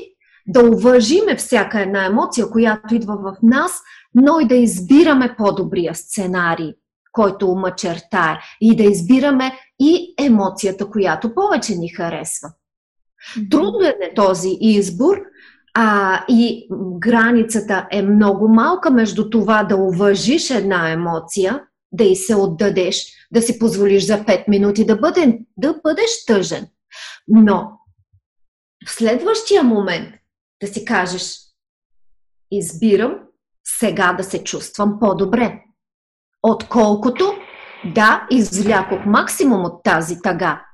да 0.47 0.63
уважиме 0.63 1.35
всяка 1.35 1.81
една 1.81 2.05
емоция, 2.05 2.49
която 2.49 2.95
идва 2.95 3.17
в 3.17 3.35
нас, 3.43 3.81
но 4.15 4.39
и 4.39 4.47
да 4.47 4.55
избираме 4.55 5.35
по-добрия 5.37 5.95
сценарий, 5.95 6.73
който 7.11 7.51
умачертае. 7.51 8.39
И 8.61 8.75
да 8.75 8.83
избираме 8.83 9.51
и 9.79 10.13
емоцията, 10.19 10.89
която 10.89 11.35
повече 11.35 11.75
ни 11.75 11.89
харесва. 11.89 12.49
Трудно 13.51 13.79
е 13.81 14.13
този 14.15 14.57
избор 14.61 15.17
а, 15.73 16.19
и 16.29 16.67
границата 16.99 17.87
е 17.91 18.01
много 18.01 18.47
малка 18.47 18.91
между 18.91 19.29
това 19.29 19.63
да 19.63 19.75
уважиш 19.75 20.49
една 20.49 20.89
емоция, 20.89 21.61
да 21.91 22.03
й 22.03 22.15
се 22.15 22.35
отдадеш 22.35 23.05
да 23.31 23.41
си 23.41 23.59
позволиш 23.59 24.05
за 24.05 24.17
5 24.17 24.47
минути 24.47 24.85
да, 24.85 24.95
бъде, 24.97 25.39
да 25.57 25.79
бъдеш 25.83 26.25
тъжен. 26.25 26.67
Но 27.27 27.71
в 28.87 28.91
следващия 28.91 29.63
момент 29.63 30.15
да 30.61 30.67
си 30.67 30.85
кажеш, 30.85 31.37
избирам 32.51 33.19
сега 33.67 34.13
да 34.13 34.23
се 34.23 34.43
чувствам 34.43 34.97
по-добре. 34.99 35.61
Отколкото 36.43 37.33
да, 37.95 38.27
извлякох 38.31 39.05
максимум 39.05 39.65
от 39.65 39.83
тази 39.83 40.21
тага, 40.21 40.65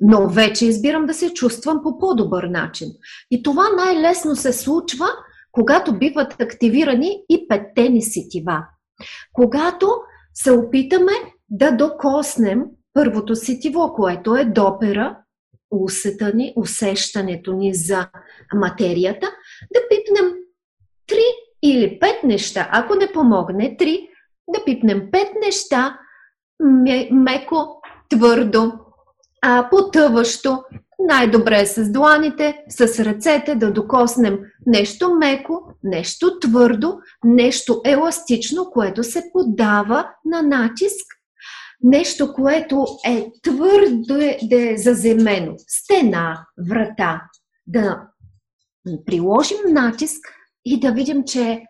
но 0.00 0.28
вече 0.28 0.66
избирам 0.66 1.06
да 1.06 1.14
се 1.14 1.32
чувствам 1.32 1.80
по 1.82 1.98
по-добър 1.98 2.44
начин. 2.44 2.88
И 3.30 3.42
това 3.42 3.68
най-лесно 3.76 4.36
се 4.36 4.52
случва, 4.52 5.06
когато 5.52 5.98
биват 5.98 6.40
активирани 6.40 7.22
и 7.28 7.48
петте 7.48 7.88
ни 7.88 8.02
сетива. 8.02 8.66
Когато 9.32 9.90
се 10.34 10.52
опитаме 10.52 11.12
да 11.50 11.72
докоснем 11.72 12.62
първото 12.92 13.36
сетиво, 13.36 13.92
което 13.94 14.36
е 14.36 14.44
допера, 14.44 15.16
усета 15.70 16.32
ни, 16.34 16.52
усещането 16.56 17.52
ни 17.52 17.74
за 17.74 18.08
материята, 18.54 19.26
да 19.74 19.80
пипнем 19.88 20.32
три 21.06 21.24
или 21.62 21.98
пет 21.98 22.24
неща. 22.24 22.68
Ако 22.72 22.94
не 22.94 23.12
помогне 23.12 23.76
три, 23.76 24.08
да 24.48 24.64
пипнем 24.64 25.10
пет 25.10 25.28
неща, 25.44 25.98
меко 27.10 27.80
твърдо, 28.08 28.72
а, 29.42 29.68
потъващо. 29.70 30.62
Най-добре 31.08 31.60
е 31.60 31.66
с 31.66 31.92
дланите, 31.92 32.64
с 32.68 33.04
ръцете 33.04 33.54
да 33.54 33.72
докоснем 33.72 34.38
нещо 34.66 35.14
меко, 35.14 35.62
нещо 35.84 36.38
твърдо, 36.38 36.98
нещо 37.24 37.80
еластично, 37.84 38.70
което 38.70 39.04
се 39.04 39.22
подава 39.32 40.08
на 40.24 40.42
натиск. 40.42 41.06
Нещо, 41.82 42.32
което 42.32 42.86
е 43.06 43.26
твърдо 43.42 44.16
е, 44.16 44.38
да 44.42 44.70
е 44.70 44.76
заземено. 44.76 45.54
Стена, 45.68 46.46
врата. 46.68 47.22
Да 47.66 48.02
приложим 49.06 49.58
натиск 49.68 50.20
и 50.64 50.80
да 50.80 50.92
видим, 50.92 51.24
че 51.24 51.42
е 51.42 51.62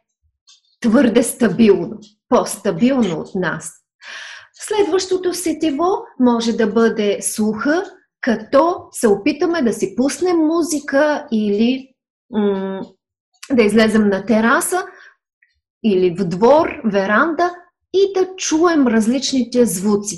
твърде 0.81 1.23
стабилно, 1.23 1.99
по-стабилно 2.29 3.21
от 3.21 3.35
нас. 3.35 3.73
Следващото 4.53 5.35
сетиво 5.35 5.85
може 6.21 6.53
да 6.53 6.67
бъде 6.67 7.19
слуха, 7.23 7.85
като 8.21 8.89
се 8.93 9.09
опитаме 9.09 9.63
да 9.63 9.73
си 9.73 9.95
пуснем 9.97 10.37
музика 10.37 11.27
или 11.33 11.89
м- 12.31 12.83
да 13.53 13.63
излезем 13.63 14.09
на 14.09 14.27
тераса 14.27 14.87
или 15.85 16.15
в 16.15 16.25
двор, 16.25 16.81
веранда 16.85 17.55
и 17.93 18.13
да 18.15 18.37
чуем 18.37 18.87
различните 18.87 19.67
звуци. 19.67 20.17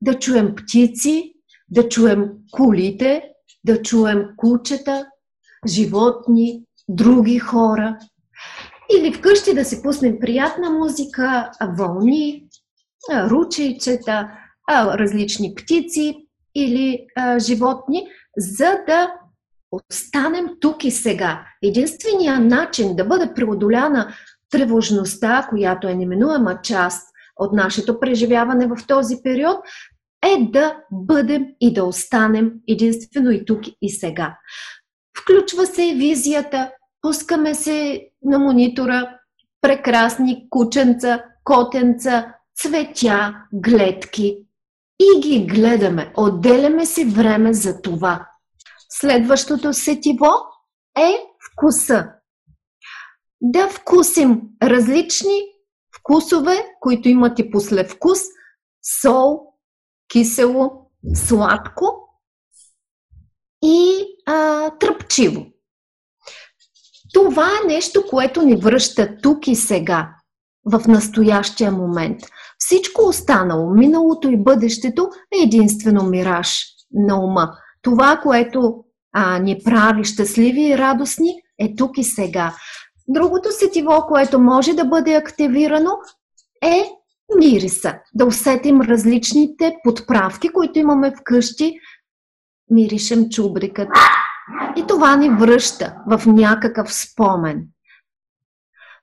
Да 0.00 0.18
чуем 0.18 0.54
птици, 0.54 1.34
да 1.68 1.88
чуем 1.88 2.30
кулите, 2.50 3.22
да 3.64 3.82
чуем 3.82 4.28
кучета, 4.36 5.06
животни, 5.66 6.64
други 6.88 7.38
хора. 7.38 7.98
Или 8.96 9.12
вкъщи 9.12 9.54
да 9.54 9.64
си 9.64 9.82
пуснем 9.82 10.18
приятна 10.20 10.70
музика, 10.70 11.50
вълни, 11.78 12.48
ручейчета, 13.10 14.30
различни 14.70 15.54
птици 15.54 16.28
или 16.54 17.06
а, 17.16 17.38
животни, 17.38 18.06
за 18.36 18.78
да 18.86 19.14
останем 19.72 20.46
тук 20.60 20.84
и 20.84 20.90
сега. 20.90 21.44
Единственият 21.62 22.44
начин 22.44 22.96
да 22.96 23.04
бъде 23.04 23.34
преодоляна 23.34 24.14
тревожността, 24.50 25.46
която 25.50 25.88
е 25.88 25.94
неминуема 25.94 26.60
част 26.62 27.08
от 27.36 27.52
нашето 27.52 28.00
преживяване 28.00 28.66
в 28.66 28.76
този 28.88 29.16
период, 29.22 29.56
е 30.24 30.50
да 30.52 30.76
бъдем 30.92 31.46
и 31.60 31.72
да 31.72 31.84
останем 31.84 32.52
единствено 32.68 33.30
и 33.30 33.44
тук 33.44 33.60
и 33.82 33.90
сега. 33.90 34.38
Включва 35.18 35.66
се 35.66 35.82
и 35.82 35.94
визията, 35.94 36.70
пускаме 37.02 37.54
се 37.54 38.08
на 38.24 38.38
монитора 38.38 39.18
прекрасни 39.60 40.46
кученца, 40.50 41.22
котенца, 41.44 42.34
цветя, 42.54 43.34
гледки 43.52 44.38
и 45.02 45.20
ги 45.20 45.46
гледаме. 45.46 46.12
Отделяме 46.16 46.86
си 46.86 47.04
време 47.04 47.54
за 47.54 47.82
това. 47.82 48.28
Следващото 48.88 49.72
сетиво 49.72 50.30
е 50.98 51.12
вкуса. 51.52 52.08
Да 53.40 53.68
вкусим 53.68 54.40
различни 54.62 55.42
вкусове, 55.96 56.66
които 56.80 57.08
имат 57.08 57.38
и 57.38 57.50
послевкус, 57.50 58.18
сол, 59.02 59.38
кисело, 60.12 60.90
сладко 61.14 62.08
и 63.64 64.06
а, 64.26 64.70
тръпчиво. 64.70 65.46
Това 67.12 67.48
е 67.48 67.66
нещо, 67.66 68.04
което 68.10 68.42
ни 68.42 68.56
връща 68.56 69.16
тук 69.22 69.46
и 69.46 69.56
сега, 69.56 70.14
в 70.64 70.88
настоящия 70.88 71.72
момент. 71.72 72.20
Всичко 72.64 73.02
останало, 73.02 73.70
миналото 73.70 74.28
и 74.28 74.36
бъдещето, 74.36 75.10
е 75.34 75.42
единствено 75.42 76.02
мираж 76.04 76.64
на 76.92 77.24
ума. 77.24 77.52
Това, 77.82 78.20
което 78.22 78.84
а, 79.12 79.38
ни 79.38 79.60
прави 79.64 80.04
щастливи 80.04 80.62
и 80.62 80.78
радостни, 80.78 81.34
е 81.58 81.74
тук 81.74 81.98
и 81.98 82.04
сега. 82.04 82.54
Другото 83.08 83.48
сетиво, 83.52 84.04
което 84.08 84.40
може 84.40 84.74
да 84.74 84.84
бъде 84.84 85.14
активирано, 85.14 85.90
е 86.62 86.90
мириса. 87.38 87.94
Да 88.14 88.26
усетим 88.26 88.80
различните 88.80 89.74
подправки, 89.84 90.48
които 90.48 90.78
имаме 90.78 91.12
вкъщи. 91.20 91.74
Миришем 92.70 93.28
чубриката. 93.28 94.00
И 94.76 94.86
това 94.86 95.16
ни 95.16 95.30
връща 95.30 95.94
в 96.10 96.26
някакъв 96.26 96.94
спомен. 96.94 97.68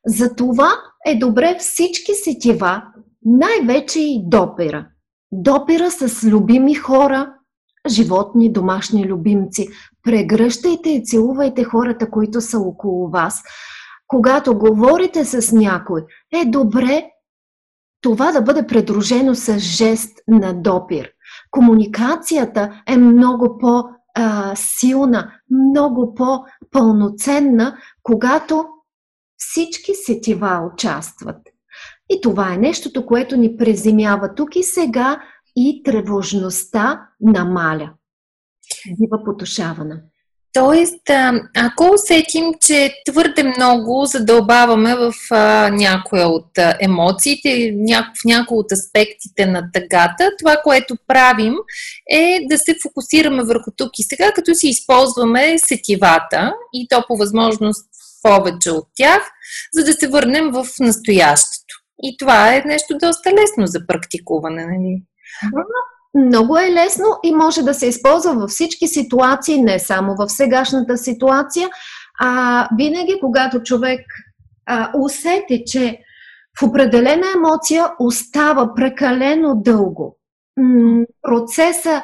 Затова 0.05 0.71
е 1.05 1.15
добре 1.15 1.55
всички 1.59 2.13
сетива, 2.13 2.83
най-вече 3.25 3.99
и 3.99 4.23
допира. 4.25 4.87
Допира 5.31 5.91
с 5.91 6.23
любими 6.23 6.75
хора, 6.75 7.33
животни, 7.87 8.53
домашни 8.53 9.07
любимци. 9.07 9.67
Прегръщайте 10.03 10.89
и 10.89 11.03
целувайте 11.05 11.63
хората, 11.63 12.09
които 12.09 12.41
са 12.41 12.59
около 12.59 13.09
вас. 13.09 13.43
Когато 14.07 14.57
говорите 14.57 15.25
с 15.25 15.51
някой, 15.51 16.05
е 16.31 16.45
добре 16.45 17.05
това 18.01 18.31
да 18.31 18.41
бъде 18.41 18.67
предружено 18.67 19.35
с 19.35 19.59
жест 19.59 20.17
на 20.27 20.53
допир. 20.53 21.09
Комуникацията 21.51 22.81
е 22.87 22.97
много 22.97 23.57
по-силна, 23.57 25.31
много 25.51 26.15
по-пълноценна, 26.15 27.77
когато 28.03 28.65
всички 29.37 29.91
сетива 30.05 30.69
участват. 30.73 31.37
И 32.09 32.21
това 32.21 32.53
е 32.53 32.57
нещото, 32.57 33.05
което 33.05 33.37
ни 33.37 33.57
преземява 33.57 34.35
тук 34.35 34.55
и 34.55 34.63
сега 34.63 35.21
и 35.55 35.81
тревожността 35.83 37.07
намаля. 37.21 37.93
Бива 38.99 39.23
потушавана. 39.25 40.01
Тоест, 40.53 41.09
ако 41.57 41.93
усетим, 41.93 42.43
че 42.61 42.93
твърде 43.11 43.43
много 43.43 44.05
задълбаваме 44.05 44.95
в 44.95 45.13
някоя 45.71 46.27
от 46.27 46.51
емоциите, 46.79 47.73
в 48.13 48.25
някои 48.25 48.57
от 48.57 48.71
аспектите 48.71 49.45
на 49.45 49.69
тъгата, 49.73 50.31
това, 50.39 50.57
което 50.63 50.95
правим 51.07 51.53
е 52.11 52.39
да 52.49 52.57
се 52.57 52.75
фокусираме 52.83 53.43
върху 53.43 53.71
тук 53.77 53.99
и 53.99 54.03
сега, 54.03 54.31
като 54.31 54.55
си 54.55 54.67
използваме 54.67 55.57
сетивата 55.57 56.53
и 56.73 56.87
то 56.89 57.03
по 57.07 57.17
възможност 57.17 57.89
повече 58.21 58.71
от 58.71 58.87
тях, 58.95 59.21
за 59.73 59.83
да 59.83 59.93
се 59.93 60.07
върнем 60.07 60.51
в 60.51 60.67
настоящето. 60.79 61.78
И 62.03 62.17
това 62.17 62.55
е 62.55 62.63
нещо 62.65 62.97
доста 63.03 63.31
лесно 63.31 63.67
за 63.67 63.87
практикуване, 63.87 64.65
нали? 64.65 65.03
Много 66.13 66.57
е 66.57 66.71
лесно 66.71 67.05
и 67.23 67.35
може 67.35 67.61
да 67.61 67.73
се 67.73 67.87
използва 67.87 68.33
във 68.33 68.49
всички 68.49 68.87
ситуации, 68.87 69.61
не 69.61 69.79
само 69.79 70.15
в 70.15 70.29
сегашната 70.29 70.97
ситуация, 70.97 71.69
а 72.19 72.67
винаги, 72.77 73.19
когато 73.21 73.63
човек 73.63 74.01
а, 74.65 74.91
усети, 74.97 75.63
че 75.65 75.99
в 76.59 76.63
определена 76.63 77.25
емоция 77.35 77.87
остава 77.99 78.73
прекалено 78.75 79.55
дълго, 79.55 80.17
процеса 81.21 82.03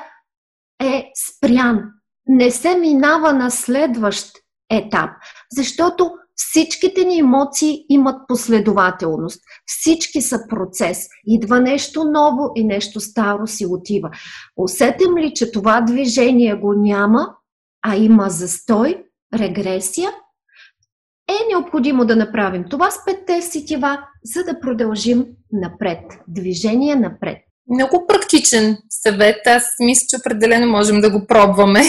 е 0.83 1.11
спрян, 1.15 1.83
не 2.27 2.51
се 2.51 2.77
минава 2.77 3.33
на 3.33 3.51
следващ 3.51 4.31
етап, 4.71 5.09
защото 5.51 6.11
Всичките 6.35 7.05
ни 7.05 7.19
емоции 7.19 7.85
имат 7.89 8.27
последователност. 8.27 9.41
Всички 9.65 10.21
са 10.21 10.39
процес. 10.49 11.07
Идва 11.27 11.59
нещо 11.59 12.03
ново 12.03 12.51
и 12.55 12.63
нещо 12.63 12.99
старо 12.99 13.47
си 13.47 13.65
отива. 13.65 14.09
Усетим 14.57 15.17
ли, 15.17 15.33
че 15.35 15.51
това 15.51 15.81
движение 15.81 16.55
го 16.55 16.73
няма, 16.73 17.27
а 17.81 17.95
има 17.95 18.29
застой, 18.29 19.03
регресия, 19.33 20.11
е 21.29 21.53
необходимо 21.53 22.05
да 22.05 22.15
направим 22.15 22.65
това 22.69 22.91
с 22.91 23.05
петте 23.05 23.41
сетива, 23.41 23.99
за 24.23 24.43
да 24.43 24.59
продължим 24.59 25.25
напред. 25.51 25.99
Движение 26.27 26.95
напред. 26.95 27.37
Много 27.69 28.07
практичен 28.07 28.77
съвет. 28.89 29.47
Аз 29.47 29.63
мисля, 29.79 30.05
че 30.09 30.17
определено 30.17 30.71
можем 30.71 31.01
да 31.01 31.11
го 31.11 31.27
пробваме 31.27 31.81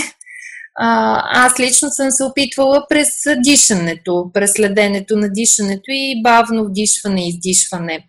а, 0.78 1.22
аз 1.46 1.60
лично 1.60 1.88
съм 1.90 2.10
се 2.10 2.24
опитвала 2.24 2.86
през 2.88 3.08
дишането, 3.38 4.30
през 4.34 4.52
следенето 4.52 5.16
на 5.16 5.28
дишането 5.32 5.84
и 5.88 6.22
бавно 6.22 6.64
вдишване 6.64 7.24
и 7.24 7.28
издишване 7.28 8.08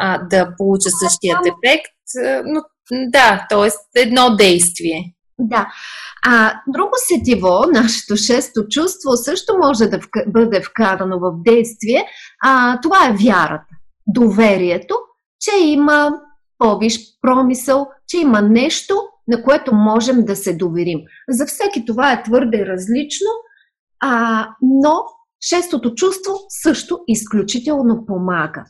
а, 0.00 0.18
да 0.18 0.54
получа 0.58 0.90
същият 0.90 1.40
ефект. 1.46 1.92
Но 2.44 2.60
да, 3.10 3.46
т.е. 3.50 4.00
едно 4.00 4.36
действие. 4.36 5.14
Да. 5.38 5.72
А 6.26 6.54
друго 6.68 6.92
сетиво, 7.08 7.64
нашето 7.72 8.16
шесто 8.16 8.68
чувство, 8.70 9.10
също 9.16 9.58
може 9.62 9.86
да 9.86 10.00
вка... 10.00 10.24
бъде 10.26 10.62
вкарано 10.62 11.18
в 11.18 11.32
действие. 11.44 12.04
А, 12.44 12.80
това 12.80 13.08
е 13.08 13.16
вярата, 13.24 13.74
доверието, 14.06 14.94
че 15.40 15.64
има 15.64 16.12
повиш 16.58 16.98
промисъл, 17.20 17.86
че 18.08 18.18
има 18.18 18.42
нещо, 18.42 18.94
на 19.28 19.42
което 19.42 19.74
можем 19.74 20.24
да 20.24 20.36
се 20.36 20.56
доверим. 20.56 21.00
За 21.28 21.46
всеки 21.46 21.84
това 21.84 22.12
е 22.12 22.22
твърде 22.22 22.66
различно, 22.66 23.30
а, 24.00 24.48
но 24.62 24.94
шестото 25.48 25.94
чувство 25.94 26.32
също 26.48 26.98
изключително 27.08 28.06
помага. 28.06 28.64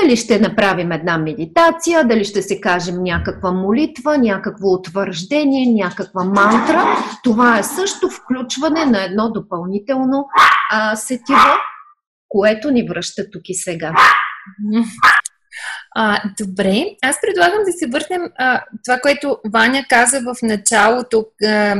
Дали 0.00 0.16
ще 0.16 0.40
направим 0.40 0.92
една 0.92 1.18
медитация, 1.18 2.04
дали 2.04 2.24
ще 2.24 2.42
се 2.42 2.60
кажем 2.60 3.02
някаква 3.02 3.52
молитва, 3.52 4.18
някакво 4.18 4.68
утвърждение, 4.68 5.84
някаква 5.84 6.24
мантра. 6.24 6.84
Това 7.24 7.58
е 7.58 7.62
също 7.62 8.08
включване 8.10 8.84
на 8.84 9.04
едно 9.04 9.32
допълнително 9.32 10.24
а, 10.72 10.96
сетиво, 10.96 11.54
което 12.28 12.70
ни 12.70 12.88
връща 12.88 13.22
тук 13.32 13.42
и 13.48 13.54
сега. 13.54 13.94
А, 15.96 16.22
добре, 16.40 16.84
аз 17.02 17.16
предлагам 17.20 17.64
да 17.66 17.72
се 17.72 17.86
върнем 17.86 18.30
а, 18.38 18.62
това, 18.84 18.98
което 18.98 19.38
Ваня 19.52 19.84
каза 19.88 20.20
в 20.20 20.34
началото, 20.42 21.24
а, 21.44 21.76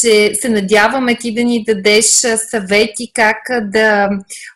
че 0.00 0.34
се 0.34 0.48
надяваме 0.48 1.16
ти 1.18 1.34
да 1.34 1.44
ни 1.44 1.64
дадеш 1.64 2.04
съвети 2.50 3.10
как 3.14 3.36
да 3.62 4.08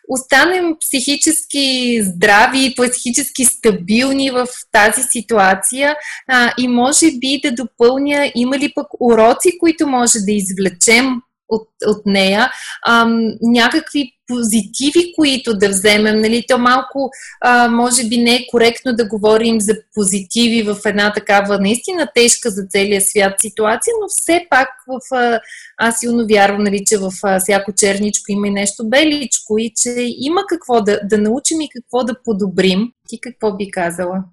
останем 0.07 0.75
психически 0.81 1.99
здрави, 2.03 2.75
психически 2.77 3.45
стабилни 3.45 4.31
в 4.31 4.47
тази 4.71 5.03
ситуация. 5.03 5.95
А, 6.27 6.51
и 6.57 6.67
може 6.67 7.05
би 7.11 7.41
да 7.43 7.51
допълня 7.51 8.31
има 8.35 8.57
ли 8.57 8.71
пък 8.75 8.87
уроци, 8.99 9.57
които 9.59 9.87
може 9.87 10.19
да 10.19 10.31
извлечем 10.31 11.21
от, 11.49 11.67
от 11.85 12.01
нея, 12.05 12.51
ам, 12.87 13.19
някакви 13.41 14.11
позитиви, 14.29 15.13
които 15.15 15.57
да 15.57 15.69
вземем. 15.69 16.21
Нали? 16.21 16.45
То 16.47 16.57
малко, 16.57 17.09
а, 17.41 17.69
може 17.69 18.07
би 18.07 18.17
не 18.17 18.35
е 18.35 18.47
коректно 18.51 18.95
да 18.95 19.07
говорим 19.07 19.61
за 19.61 19.73
позитиви 19.95 20.61
в 20.61 20.77
една 20.85 21.13
такава 21.13 21.59
наистина 21.59 22.07
тежка 22.15 22.49
за 22.49 22.63
целия 22.69 23.01
свят 23.01 23.33
ситуация, 23.41 23.93
но 24.01 24.07
все 24.07 24.47
пак 24.49 24.69
в, 24.87 25.15
а, 25.15 25.39
аз 25.77 25.99
силно 25.99 26.27
вярвам, 26.27 26.63
нали, 26.63 26.83
че 26.85 26.97
в 26.97 27.11
а, 27.23 27.39
всяко 27.39 27.73
черничко 27.73 28.31
има 28.31 28.47
и 28.47 28.51
нещо 28.51 28.89
беличко 28.89 29.57
и 29.57 29.73
че 29.75 29.93
има 30.17 30.41
какво 30.49 30.81
да, 30.81 30.99
да 31.03 31.17
научим 31.17 31.61
и 31.61 31.69
какво 31.69 32.03
да 32.03 32.23
подобрим. 32.23 32.91
Ти 33.07 33.19
какво 33.21 33.55
би 33.55 33.71
казала? 33.71 34.23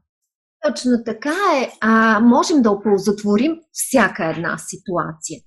Точно 0.66 1.04
така 1.04 1.34
е. 1.62 1.70
А, 1.80 2.20
можем 2.20 2.62
да 2.62 2.70
оползотворим 2.70 3.56
всяка 3.72 4.24
една 4.24 4.58
ситуация. 4.58 5.40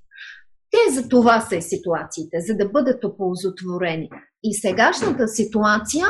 Те 0.72 0.94
за 0.94 1.10
това 1.10 1.42
са 1.42 1.62
ситуациите, 1.62 2.42
за 2.42 2.56
да 2.56 2.70
бъдат 2.70 3.04
оползотворени. 3.04 4.10
И 4.44 4.54
сегашната 4.54 5.28
ситуация 5.28 6.06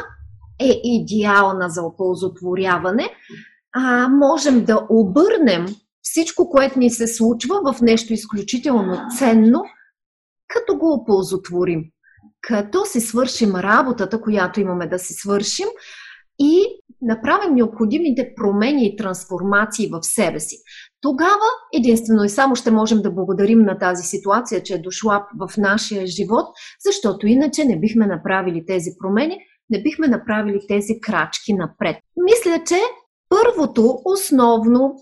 е 0.59 0.81
идеална 0.83 1.69
за 1.69 1.83
оползотворяване. 1.83 3.09
А, 3.73 4.09
можем 4.09 4.65
да 4.65 4.87
обърнем 4.89 5.65
всичко, 6.01 6.49
което 6.49 6.79
ни 6.79 6.89
се 6.89 7.07
случва 7.07 7.73
в 7.73 7.81
нещо 7.81 8.13
изключително 8.13 8.97
ценно, 9.17 9.63
като 10.47 10.77
го 10.77 10.93
оползотворим. 10.93 11.83
Като 12.41 12.85
си 12.85 13.01
свършим 13.01 13.55
работата, 13.55 14.21
която 14.21 14.59
имаме 14.59 14.87
да 14.87 14.99
си 14.99 15.13
свършим 15.13 15.67
и 16.39 16.65
направим 17.01 17.55
необходимите 17.55 18.33
промени 18.35 18.87
и 18.87 18.95
трансформации 18.95 19.89
в 19.89 19.99
себе 20.03 20.39
си. 20.39 20.55
Тогава 21.01 21.45
единствено 21.73 22.23
и 22.23 22.29
само 22.29 22.55
ще 22.55 22.71
можем 22.71 23.01
да 23.01 23.11
благодарим 23.11 23.59
на 23.59 23.79
тази 23.79 24.03
ситуация, 24.03 24.63
че 24.63 24.73
е 24.73 24.81
дошла 24.81 25.27
в 25.39 25.57
нашия 25.57 26.07
живот, 26.07 26.45
защото 26.85 27.27
иначе 27.27 27.65
не 27.65 27.79
бихме 27.79 28.07
направили 28.07 28.65
тези 28.65 28.89
промени, 28.99 29.37
не 29.69 29.81
бихме 29.81 30.07
направили 30.07 30.59
тези 30.67 30.99
крачки 31.01 31.53
напред. 31.53 31.97
Мисля, 32.17 32.63
че 32.67 32.75
първото, 33.29 33.99
основно 34.05 34.95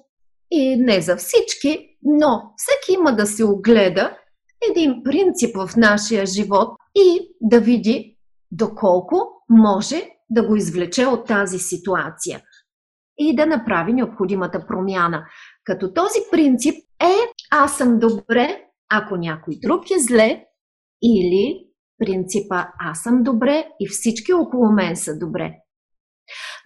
и 0.51 0.75
не 0.75 1.01
за 1.01 1.15
всички, 1.15 1.87
но 2.03 2.41
всеки 2.57 2.99
има 2.99 3.15
да 3.15 3.25
се 3.25 3.45
огледа 3.45 4.17
един 4.69 5.01
принцип 5.03 5.55
в 5.55 5.69
нашия 5.77 6.25
живот 6.25 6.69
и 6.95 7.35
да 7.41 7.59
види 7.59 8.17
доколко 8.51 9.15
може 9.49 10.09
да 10.29 10.47
го 10.47 10.55
извлече 10.55 11.05
от 11.05 11.27
тази 11.27 11.59
ситуация 11.59 12.41
и 13.17 13.35
да 13.35 13.45
направи 13.45 13.93
необходимата 13.93 14.67
промяна. 14.67 15.25
Като 15.63 15.93
този 15.93 16.19
принцип 16.31 16.75
е 17.01 17.15
аз 17.51 17.77
съм 17.77 17.99
добре, 17.99 18.63
ако 18.89 19.17
някой 19.17 19.55
друг 19.61 19.91
е 19.91 19.99
зле, 19.99 20.43
или 21.03 21.67
принципа 21.97 22.67
аз 22.79 22.99
съм 22.99 23.23
добре 23.23 23.67
и 23.79 23.87
всички 23.87 24.33
около 24.33 24.71
мен 24.71 24.95
са 24.95 25.17
добре. 25.17 25.53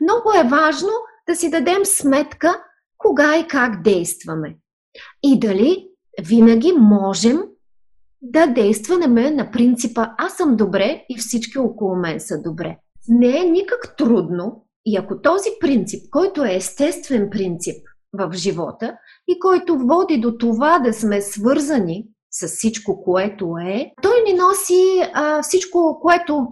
Много 0.01 0.31
е 0.39 0.49
важно 0.49 0.89
да 1.29 1.35
си 1.35 1.49
дадем 1.49 1.85
сметка 1.85 2.63
кога 2.97 3.37
и 3.37 3.47
как 3.47 3.81
действаме. 3.83 4.57
И 5.23 5.39
дали 5.39 5.87
винаги 6.21 6.71
можем 6.79 7.37
да 8.21 8.47
действаме 8.47 9.31
на 9.31 9.51
принципа 9.51 10.07
аз 10.17 10.33
съм 10.33 10.55
добре 10.55 11.05
и 11.09 11.17
всички 11.17 11.57
около 11.57 11.95
мен 11.95 12.19
са 12.19 12.41
добре. 12.41 12.77
Не 13.07 13.39
е 13.39 13.43
никак 13.43 13.95
трудно 13.97 14.65
и 14.85 14.97
ако 14.97 15.21
този 15.21 15.49
принцип, 15.59 16.09
който 16.11 16.43
е 16.43 16.55
естествен 16.55 17.29
принцип 17.29 17.87
в 18.13 18.31
живота 18.33 18.97
и 19.27 19.39
който 19.39 19.77
води 19.77 20.17
до 20.17 20.37
това 20.37 20.79
да 20.79 20.93
сме 20.93 21.21
свързани 21.21 22.05
с 22.31 22.47
всичко, 22.47 23.03
което 23.03 23.55
е, 23.57 23.91
той 24.01 24.23
ни 24.25 24.33
носи 24.33 25.09
а, 25.13 25.41
всичко, 25.41 25.99
което 26.01 26.47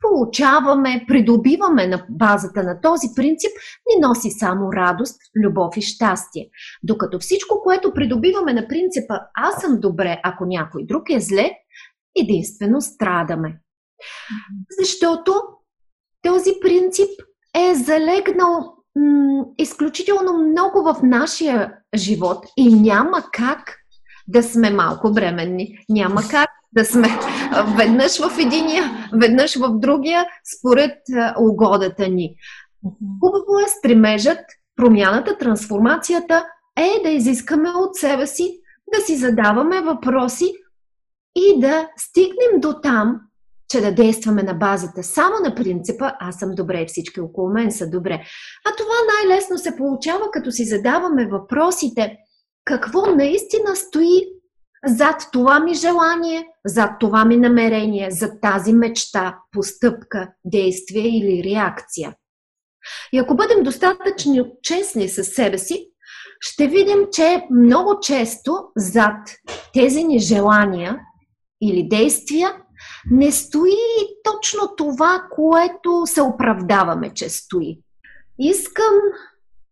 получаваме, 0.00 1.04
придобиваме 1.08 1.86
на 1.86 2.06
базата 2.10 2.62
на 2.62 2.80
този 2.80 3.06
принцип, 3.16 3.50
ни 3.88 4.08
носи 4.08 4.30
само 4.30 4.72
радост, 4.72 5.20
любов 5.44 5.76
и 5.76 5.82
щастие. 5.82 6.48
Докато 6.82 7.18
всичко, 7.18 7.62
което 7.62 7.94
придобиваме 7.94 8.52
на 8.52 8.68
принципа 8.68 9.14
аз 9.34 9.60
съм 9.60 9.80
добре, 9.80 10.20
ако 10.24 10.46
някой 10.46 10.84
друг 10.86 11.02
е 11.10 11.20
зле, 11.20 11.50
единствено 12.22 12.80
страдаме. 12.80 13.60
Защото 14.80 15.42
този 16.22 16.50
принцип 16.60 17.08
е 17.54 17.74
залегнал 17.74 18.74
м- 18.96 19.44
изключително 19.58 20.32
много 20.32 20.82
в 20.82 20.96
нашия 21.02 21.72
живот 21.96 22.46
и 22.56 22.74
няма 22.74 23.22
как 23.32 23.76
да 24.28 24.42
сме 24.42 24.70
малко 24.70 25.12
бременни. 25.12 25.78
Няма 25.88 26.22
как 26.30 26.50
да 26.72 26.84
сме 26.84 27.08
веднъж 27.76 28.18
в 28.18 28.38
единия, 28.38 29.08
веднъж 29.12 29.56
в 29.56 29.78
другия, 29.78 30.26
според 30.58 30.98
угодата 31.38 32.08
ни. 32.08 32.34
Хубаво 33.20 33.58
е 33.66 33.68
стремежът, 33.68 34.40
промяната, 34.76 35.38
трансформацията 35.38 36.46
е 36.76 37.02
да 37.02 37.10
изискаме 37.10 37.68
от 37.70 37.94
себе 37.94 38.26
си 38.26 38.60
да 38.94 39.00
си 39.00 39.16
задаваме 39.16 39.80
въпроси 39.80 40.52
и 41.34 41.60
да 41.60 41.88
стигнем 41.96 42.60
до 42.60 42.80
там, 42.82 43.20
че 43.68 43.80
да 43.80 43.94
действаме 43.94 44.42
на 44.42 44.54
базата 44.54 45.02
само 45.02 45.34
на 45.44 45.54
принципа 45.54 46.12
аз 46.20 46.38
съм 46.38 46.50
добре 46.54 46.86
всички 46.88 47.20
около 47.20 47.48
мен 47.48 47.72
са 47.72 47.90
добре. 47.90 48.22
А 48.66 48.76
това 48.76 48.94
най-лесно 49.14 49.58
се 49.58 49.76
получава, 49.76 50.30
като 50.32 50.50
си 50.50 50.64
задаваме 50.64 51.26
въпросите 51.26 52.16
какво 52.64 53.06
наистина 53.06 53.76
стои 53.76 54.20
зад 54.86 55.28
това 55.32 55.60
ми 55.60 55.74
желание, 55.74 56.46
зад 56.66 56.90
това 57.00 57.24
ми 57.24 57.36
намерение, 57.36 58.10
зад 58.10 58.32
тази 58.42 58.72
мечта, 58.72 59.38
постъпка, 59.52 60.30
действие 60.44 61.08
или 61.08 61.54
реакция. 61.54 62.14
И 63.12 63.18
ако 63.18 63.36
бъдем 63.36 63.62
достатъчно 63.62 64.50
честни 64.62 65.08
със 65.08 65.28
себе 65.28 65.58
си, 65.58 65.86
ще 66.40 66.66
видим, 66.66 67.06
че 67.12 67.46
много 67.50 68.00
често 68.00 68.52
зад 68.76 69.28
тези 69.74 70.04
ни 70.04 70.18
желания 70.18 71.00
или 71.62 71.88
действия 71.88 72.56
не 73.10 73.32
стои 73.32 73.76
точно 74.24 74.76
това, 74.76 75.26
което 75.30 76.02
се 76.06 76.22
оправдаваме, 76.22 77.14
че 77.14 77.28
стои. 77.28 77.80
Искам 78.38 78.94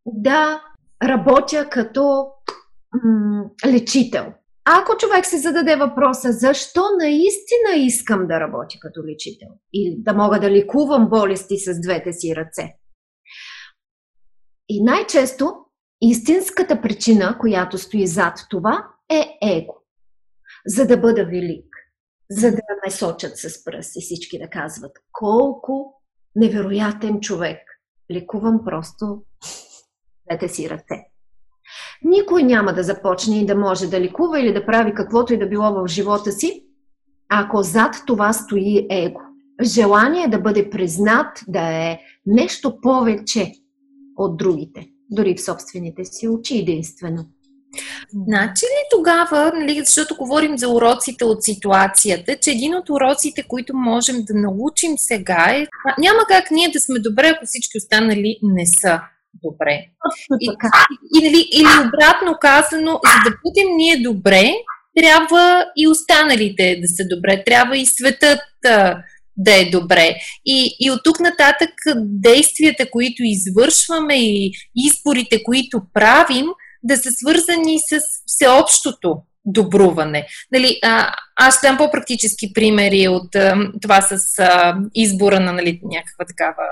да 0.07 0.62
работя 1.03 1.68
като 1.70 2.27
м- 3.05 3.44
лечител. 3.66 4.33
Ако 4.64 4.96
човек 4.96 5.27
се 5.27 5.38
зададе 5.38 5.77
въпроса, 5.77 6.33
защо 6.33 6.83
наистина 6.99 7.87
искам 7.87 8.27
да 8.27 8.40
работя 8.40 8.77
като 8.81 9.01
лечител 9.05 9.49
или 9.75 9.96
да 9.99 10.14
мога 10.14 10.40
да 10.40 10.51
лекувам 10.51 11.09
болести 11.09 11.59
с 11.59 11.81
двете 11.81 12.12
си 12.12 12.37
ръце. 12.37 12.75
И 14.68 14.83
най-често 14.83 15.55
истинската 16.01 16.81
причина, 16.81 17.38
която 17.40 17.79
стои 17.79 18.07
зад 18.07 18.35
това, 18.51 18.87
е 19.11 19.38
его. 19.42 19.77
За 20.66 20.87
да 20.87 20.96
бъда 20.96 21.25
велик 21.25 21.65
за 22.31 22.51
да 22.51 22.62
ме 22.85 22.91
сочат 22.91 23.39
с 23.39 23.65
пръст 23.65 23.97
и 23.97 24.01
всички 24.01 24.39
да 24.39 24.49
казват 24.49 24.93
колко 25.12 26.03
невероятен 26.35 27.21
човек. 27.21 27.59
Лекувам 28.12 28.61
просто 28.65 29.23
двете 30.27 30.49
си 30.49 30.71
ръце. 30.71 31.05
Никой 32.05 32.43
няма 32.43 32.73
да 32.73 32.83
започне 32.83 33.41
и 33.41 33.47
да 33.47 33.57
може 33.57 33.91
да 33.91 34.01
лекува 34.01 34.41
или 34.41 34.53
да 34.53 34.67
прави 34.67 34.95
каквото 34.95 35.35
и 35.35 35.39
да 35.39 35.49
било 35.49 35.73
в 35.73 35.87
живота 35.87 36.33
си, 36.33 36.67
ако 37.29 37.62
зад 37.62 37.95
това 38.07 38.33
стои 38.33 38.87
его. 38.91 39.21
Желание 39.62 40.29
да 40.29 40.41
бъде 40.41 40.71
признат, 40.71 41.45
да 41.49 41.61
е 41.61 41.99
нещо 42.27 42.81
повече 42.81 43.53
от 44.17 44.37
другите, 44.37 44.89
дори 45.11 45.35
в 45.35 45.45
собствените 45.45 46.05
си 46.05 46.29
очи 46.29 46.59
единствено. 46.59 47.25
Значи 48.27 48.65
ли 48.65 48.83
тогава, 48.91 49.53
нали, 49.55 49.81
защото 49.85 50.17
говорим 50.17 50.59
за 50.59 50.69
уроците 50.69 51.25
от 51.25 51.43
ситуацията, 51.43 52.37
че 52.37 52.51
един 52.51 52.75
от 52.75 52.91
уроците, 52.91 53.43
които 53.49 53.77
можем 53.77 54.17
да 54.17 54.35
научим 54.35 54.93
сега 54.97 55.47
е, 55.51 55.67
няма 55.99 56.21
как 56.29 56.51
ние 56.51 56.69
да 56.69 56.81
сме 56.81 56.99
добре, 56.99 57.29
ако 57.29 57.47
всички 57.47 57.79
останали 57.79 58.39
не 58.43 58.67
са 58.67 59.01
добре. 59.45 59.81
И, 60.41 60.51
и, 61.15 61.27
или, 61.27 61.49
или 61.53 61.89
обратно 61.89 62.37
казано, 62.41 63.01
за 63.05 63.31
да 63.31 63.37
бъдем 63.45 63.77
ние 63.77 63.97
добре, 63.97 64.53
трябва 64.97 65.65
и 65.77 65.89
останалите 65.89 66.79
да 66.83 66.89
са 66.89 67.03
добре, 67.17 67.45
трябва 67.47 67.79
и 67.79 67.87
светът 67.87 68.41
да 69.37 69.55
е 69.55 69.71
добре. 69.71 70.15
И, 70.47 70.77
и 70.81 70.91
от 70.91 71.01
тук 71.05 71.21
нататък 71.21 71.71
действията, 71.97 72.91
които 72.91 73.23
извършваме 73.23 74.15
и 74.15 74.53
изборите, 74.77 75.43
които 75.43 75.83
правим, 75.95 76.47
да 76.87 76.96
са 76.96 77.11
свързани 77.11 77.79
с 77.79 78.01
всеобщото 78.27 79.22
добруване. 79.44 80.27
Нали, 80.53 80.79
а, 80.83 81.14
аз 81.37 81.59
ще 81.59 81.66
дам 81.66 81.77
по-практически 81.77 82.53
примери 82.53 83.09
от 83.09 83.37
това 83.83 84.01
с 84.03 84.18
избора 84.94 85.40
на 85.40 85.53
нали, 85.53 85.81
някаква 85.85 86.25
такава 86.25 86.62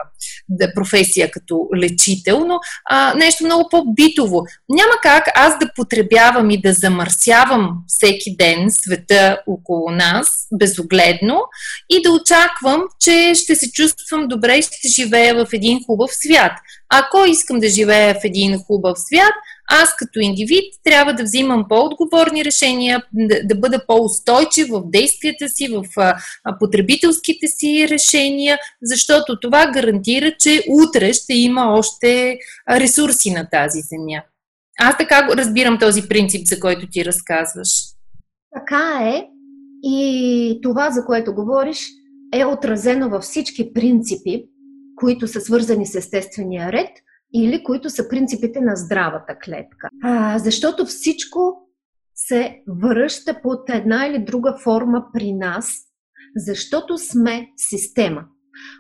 да, 0.49 0.75
професия 0.75 1.31
като 1.31 1.69
лечител, 1.77 2.45
но 2.45 2.59
а, 2.91 3.15
нещо 3.15 3.45
много 3.45 3.69
по-битово. 3.71 4.43
Няма 4.69 4.93
как 5.03 5.25
аз 5.35 5.59
да 5.59 5.71
потребявам 5.77 6.51
и 6.51 6.61
да 6.61 6.73
замърсявам 6.73 7.71
всеки 7.89 8.37
ден 8.37 8.71
света 8.71 9.39
около 9.47 9.91
нас 9.91 10.29
безогледно 10.59 11.41
и 11.91 12.03
да 12.03 12.11
очаквам, 12.11 12.83
че 13.01 13.33
ще 13.35 13.55
се 13.55 13.73
чувствам 13.73 14.29
добре 14.29 14.57
и 14.57 14.63
ще 14.63 14.89
живея 14.89 15.35
в 15.35 15.53
един 15.53 15.85
хубав 15.85 16.11
свят. 16.13 16.53
Ако 16.89 17.25
искам 17.25 17.61
да 17.61 17.69
живея 17.69 18.15
в 18.15 18.25
един 18.25 18.59
хубав 18.59 18.99
свят, 18.99 19.33
аз 19.71 19.97
като 19.97 20.21
индивид 20.21 20.75
трябва 20.85 21.15
да 21.15 21.23
взимам 21.23 21.65
по-отговорни 21.69 22.45
решения, 22.45 23.03
да, 23.13 23.41
да 23.45 23.55
бъда 23.55 23.87
по-устойчив 23.87 24.54
в 24.63 24.83
действията 24.87 25.49
си, 25.49 25.69
в 25.69 25.85
потребителските 26.61 27.47
си 27.47 27.87
решения, 27.91 28.59
защото 28.83 29.41
това 29.41 29.71
гарантира, 29.75 30.33
че 30.39 30.65
утре 30.69 31.13
ще 31.13 31.35
има 31.35 31.75
още 31.79 32.39
ресурси 32.71 33.31
на 33.31 33.49
тази 33.51 33.81
земя. 33.81 34.23
Аз 34.81 34.99
така 34.99 35.29
разбирам 35.37 35.79
този 35.79 36.09
принцип, 36.09 36.47
за 36.47 36.61
който 36.61 36.87
ти 36.91 37.05
разказваш. 37.05 37.69
Така 38.55 38.99
е. 39.03 39.25
И 39.83 40.59
това, 40.63 40.91
за 40.91 41.05
което 41.05 41.35
говориш, 41.35 41.89
е 42.35 42.45
отразено 42.45 43.11
във 43.11 43.23
всички 43.23 43.73
принципи, 43.73 44.45
които 44.97 45.29
са 45.29 45.41
свързани 45.41 45.87
с 45.87 45.95
естествения 45.95 46.73
ред– 46.73 46.91
или 47.35 47.65
които 47.65 47.91
са 47.91 48.09
принципите 48.09 48.61
на 48.61 48.77
здравата 48.77 49.39
клетка. 49.45 49.89
А, 50.03 50.39
защото 50.39 50.87
всичко 50.87 51.64
се 52.29 52.63
връща 52.83 53.41
под 53.43 53.71
една 53.71 54.07
или 54.07 54.25
друга 54.25 54.55
форма 54.65 55.05
при 55.13 55.33
нас, 55.33 55.79
защото 56.37 56.99
сме 56.99 57.49
система. 57.57 58.25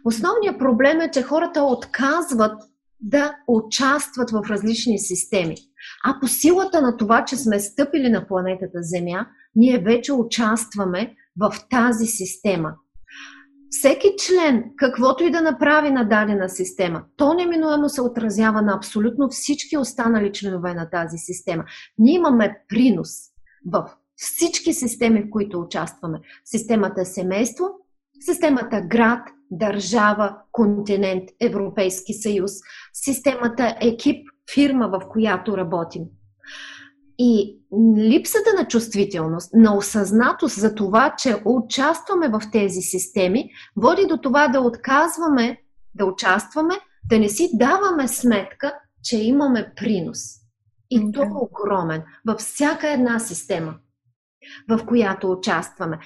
Основният 0.04 0.58
проблем 0.58 1.00
е, 1.00 1.10
че 1.10 1.22
хората 1.22 1.62
отказват 1.62 2.62
да 3.00 3.36
участват 3.48 4.30
в 4.30 4.42
различни 4.50 4.98
системи. 4.98 5.56
А 6.04 6.20
по 6.20 6.28
силата 6.28 6.82
на 6.82 6.96
това, 6.96 7.24
че 7.24 7.36
сме 7.36 7.60
стъпили 7.60 8.08
на 8.08 8.26
планетата 8.26 8.78
Земя, 8.82 9.26
ние 9.54 9.78
вече 9.78 10.12
участваме 10.12 11.14
в 11.40 11.54
тази 11.70 12.06
система 12.06 12.74
всеки 13.78 14.08
член, 14.26 14.64
каквото 14.76 15.24
и 15.24 15.30
да 15.30 15.40
направи 15.40 15.90
на 15.90 16.08
дадена 16.08 16.48
система, 16.48 17.02
то 17.16 17.34
неминуемо 17.34 17.88
се 17.88 18.02
отразява 18.02 18.62
на 18.62 18.76
абсолютно 18.76 19.28
всички 19.28 19.76
останали 19.76 20.32
членове 20.32 20.74
на 20.74 20.90
тази 20.90 21.16
система. 21.18 21.64
Ние 21.98 22.14
имаме 22.14 22.56
принос 22.68 23.33
в 23.72 23.90
всички 24.16 24.72
системи, 24.72 25.22
в 25.22 25.30
които 25.30 25.60
участваме. 25.60 26.20
Системата 26.44 27.04
семейство, 27.04 27.64
системата 28.20 28.80
град, 28.80 29.28
държава, 29.50 30.36
континент, 30.52 31.24
Европейски 31.40 32.14
съюз, 32.14 32.52
системата 32.92 33.76
екип, 33.80 34.28
фирма, 34.54 34.88
в 34.88 35.08
която 35.08 35.56
работим. 35.56 36.02
И 37.18 37.58
липсата 37.96 38.50
на 38.58 38.68
чувствителност, 38.68 39.50
на 39.54 39.76
осъзнатост 39.76 40.56
за 40.56 40.74
това, 40.74 41.14
че 41.18 41.36
участваме 41.44 42.28
в 42.28 42.40
тези 42.52 42.80
системи, 42.80 43.50
води 43.76 44.06
до 44.06 44.16
това 44.16 44.48
да 44.48 44.60
отказваме 44.60 45.60
да 45.94 46.04
участваме, 46.04 46.74
да 47.08 47.18
не 47.18 47.28
си 47.28 47.50
даваме 47.54 48.08
сметка, 48.08 48.74
че 49.02 49.16
имаме 49.16 49.72
принос. 49.76 50.43
И 50.90 51.00
okay. 51.00 51.12
то 51.14 51.22
е 51.22 51.30
огромен 51.34 52.02
във 52.26 52.38
всяка 52.38 52.92
една 52.92 53.18
система, 53.18 53.74
в 54.68 54.86
която 54.86 55.30
участваме. 55.30 55.98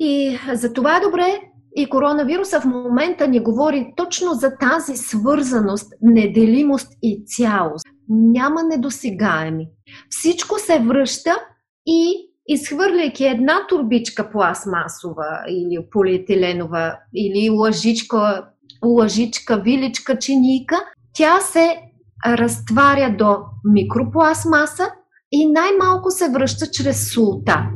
И 0.00 0.38
за 0.54 0.72
това 0.72 0.96
е 0.96 1.00
добре 1.00 1.40
и 1.76 1.88
коронавируса 1.88 2.60
в 2.60 2.64
момента 2.64 3.28
ни 3.28 3.40
говори 3.40 3.92
точно 3.96 4.34
за 4.34 4.56
тази 4.56 4.96
свързаност, 4.96 5.92
неделимост 6.02 6.92
и 7.02 7.24
цялост. 7.26 7.86
Няма 8.08 8.62
недосегаеми. 8.62 9.68
Всичко 10.10 10.58
се 10.58 10.78
връща 10.78 11.38
и 11.86 12.28
изхвърляйки 12.48 13.24
една 13.24 13.66
турбичка 13.66 14.30
пластмасова 14.30 15.44
или 15.48 15.78
полиетиленова 15.90 16.98
или 17.14 17.50
лъжичка, 17.50 18.44
лъжичка, 18.84 19.56
виличка, 19.56 20.18
чиника, 20.18 20.76
тя 21.12 21.40
се 21.40 21.80
разтваря 22.26 23.16
до 23.18 23.36
микропластмаса 23.64 24.90
и 25.32 25.52
най-малко 25.52 26.10
се 26.10 26.28
връща 26.28 26.70
чрез 26.70 27.12
султа. 27.12 27.68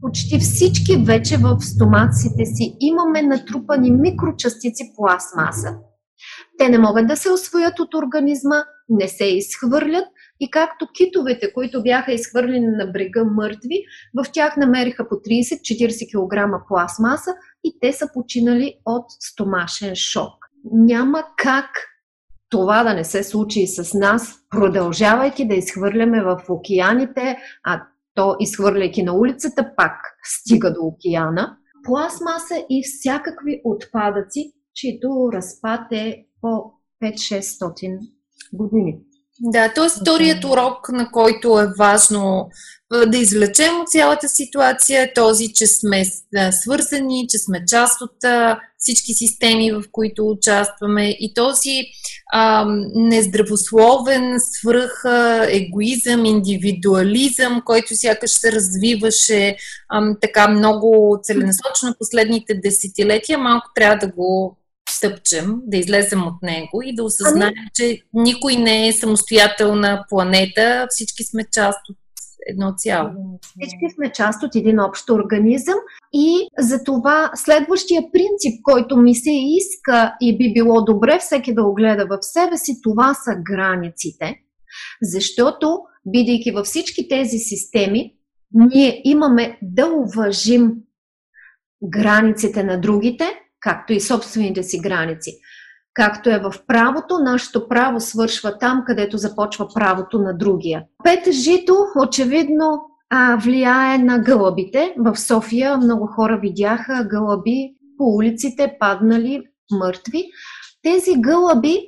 Почти 0.00 0.38
всички 0.38 0.96
вече 0.96 1.36
в 1.36 1.60
стомаците 1.60 2.44
си 2.44 2.76
имаме 2.80 3.22
натрупани 3.22 3.90
микрочастици 3.90 4.92
пластмаса. 4.96 5.78
Те 6.58 6.68
не 6.68 6.78
могат 6.78 7.06
да 7.06 7.16
се 7.16 7.30
освоят 7.30 7.80
от 7.80 7.94
организма, 7.94 8.64
не 8.88 9.08
се 9.08 9.24
изхвърлят 9.24 10.04
и 10.40 10.50
както 10.50 10.88
китовете, 10.94 11.52
които 11.52 11.82
бяха 11.82 12.12
изхвърлени 12.12 12.66
на 12.66 12.86
брега 12.86 13.24
мъртви, 13.24 13.84
в 14.14 14.32
тях 14.32 14.56
намериха 14.56 15.08
по 15.08 15.14
30-40 15.14 16.10
кг 16.10 16.64
пластмаса 16.68 17.34
и 17.64 17.78
те 17.80 17.92
са 17.92 18.08
починали 18.14 18.74
от 18.86 19.06
стомашен 19.20 19.94
шок. 19.94 20.32
Няма 20.72 21.24
как 21.36 21.70
това 22.54 22.82
да 22.82 22.94
не 22.94 23.04
се 23.04 23.22
случи 23.22 23.60
и 23.60 23.66
с 23.66 23.98
нас, 23.98 24.38
продължавайки 24.50 25.48
да 25.48 25.54
изхвърляме 25.54 26.22
в 26.22 26.40
океаните, 26.48 27.36
а 27.64 27.82
то 28.14 28.36
изхвърляйки 28.40 29.02
на 29.02 29.14
улицата 29.14 29.72
пак 29.76 29.92
стига 30.24 30.72
до 30.72 30.80
океана, 30.80 31.56
пластмаса 31.84 32.54
и 32.70 32.82
всякакви 32.84 33.60
отпадъци, 33.64 34.52
чието 34.74 35.30
разпад 35.32 35.80
е 35.92 36.26
по 36.40 36.72
5-600 37.02 37.98
години. 38.52 38.98
Да, 39.46 39.72
т.е. 39.74 39.88
вторият 40.00 40.44
урок, 40.44 40.88
на 40.88 41.10
който 41.10 41.60
е 41.60 41.72
важно 41.78 42.48
да 43.06 43.18
извлечем 43.18 43.80
от 43.80 43.88
цялата 43.88 44.28
ситуация 44.28 45.02
е 45.02 45.12
този, 45.14 45.52
че 45.52 45.66
сме 45.66 46.04
свързани, 46.50 47.26
че 47.28 47.38
сме 47.38 47.64
част 47.68 48.00
от 48.00 48.16
всички 48.78 49.12
системи, 49.12 49.72
в 49.72 49.82
които 49.92 50.28
участваме 50.28 51.08
и 51.08 51.34
този 51.34 51.82
а, 52.32 52.66
нездравословен 52.94 54.36
свръх 54.40 55.02
егоизъм, 55.48 56.24
индивидуализъм, 56.24 57.62
който 57.64 57.96
сякаш 57.96 58.30
се 58.30 58.52
развиваше 58.52 59.56
а, 59.88 60.16
така 60.20 60.48
много 60.48 61.18
целенасочено 61.22 61.94
последните 61.98 62.54
десетилетия, 62.54 63.38
малко 63.38 63.66
трябва 63.74 63.96
да 64.06 64.12
го 64.12 64.58
стъпчем, 65.04 65.60
да 65.66 65.76
излезем 65.76 66.26
от 66.26 66.42
него 66.42 66.82
и 66.84 66.94
да 66.94 67.04
осъзнаем, 67.04 67.54
ами... 67.58 67.68
че 67.74 67.98
никой 68.12 68.56
не 68.56 68.88
е 68.88 68.92
самостоятелна 68.92 70.04
планета, 70.08 70.86
всички 70.90 71.24
сме 71.24 71.44
част 71.52 71.78
от 71.90 71.96
едно 72.46 72.74
цяло. 72.76 73.10
Всички 73.42 73.94
сме 73.94 74.12
част 74.12 74.42
от 74.42 74.54
един 74.54 74.80
общ 74.80 75.10
организъм 75.10 75.78
и 76.12 76.48
за 76.58 76.84
това 76.84 77.30
следващия 77.34 78.02
принцип, 78.12 78.62
който 78.62 78.96
ми 78.96 79.14
се 79.14 79.30
иска 79.32 80.14
и 80.20 80.38
би 80.38 80.52
било 80.52 80.84
добре 80.84 81.18
всеки 81.18 81.54
да 81.54 81.62
огледа 81.62 82.06
в 82.06 82.18
себе 82.20 82.56
си, 82.56 82.80
това 82.82 83.14
са 83.14 83.30
границите. 83.44 84.34
Защото, 85.02 85.78
бидейки 86.06 86.50
във 86.50 86.66
всички 86.66 87.08
тези 87.08 87.38
системи, 87.38 88.12
ние 88.52 89.00
имаме 89.04 89.58
да 89.62 89.86
уважим 89.86 90.72
границите 91.82 92.64
на 92.64 92.80
другите, 92.80 93.24
както 93.64 93.92
и 93.92 94.00
собствените 94.00 94.62
си 94.62 94.78
граници. 94.78 95.30
Както 95.94 96.30
е 96.30 96.38
в 96.38 96.54
правото, 96.66 97.18
нашето 97.18 97.68
право 97.68 98.00
свършва 98.00 98.58
там, 98.58 98.82
където 98.86 99.18
започва 99.18 99.68
правото 99.74 100.18
на 100.18 100.36
другия. 100.36 100.84
Пет 101.04 101.32
жито 101.32 101.76
очевидно 102.06 102.80
влияе 103.42 103.98
на 103.98 104.18
гълъбите. 104.18 104.94
В 104.98 105.16
София 105.16 105.76
много 105.76 106.06
хора 106.06 106.38
видяха 106.42 107.06
гълъби 107.10 107.74
по 107.98 108.04
улиците, 108.04 108.76
паднали, 108.80 109.42
мъртви. 109.70 110.24
Тези 110.82 111.20
гълъби 111.20 111.78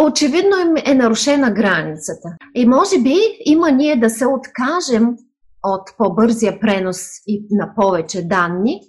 очевидно 0.00 0.56
им 0.60 0.74
е 0.86 0.94
нарушена 0.94 1.50
границата. 1.50 2.28
И 2.54 2.66
може 2.66 2.98
би 3.02 3.16
има 3.44 3.70
ние 3.70 3.96
да 3.96 4.10
се 4.10 4.26
откажем 4.26 5.16
от 5.62 5.82
по-бързия 5.98 6.60
пренос 6.60 6.98
и 7.26 7.46
на 7.50 7.74
повече 7.76 8.28
данни, 8.28 8.80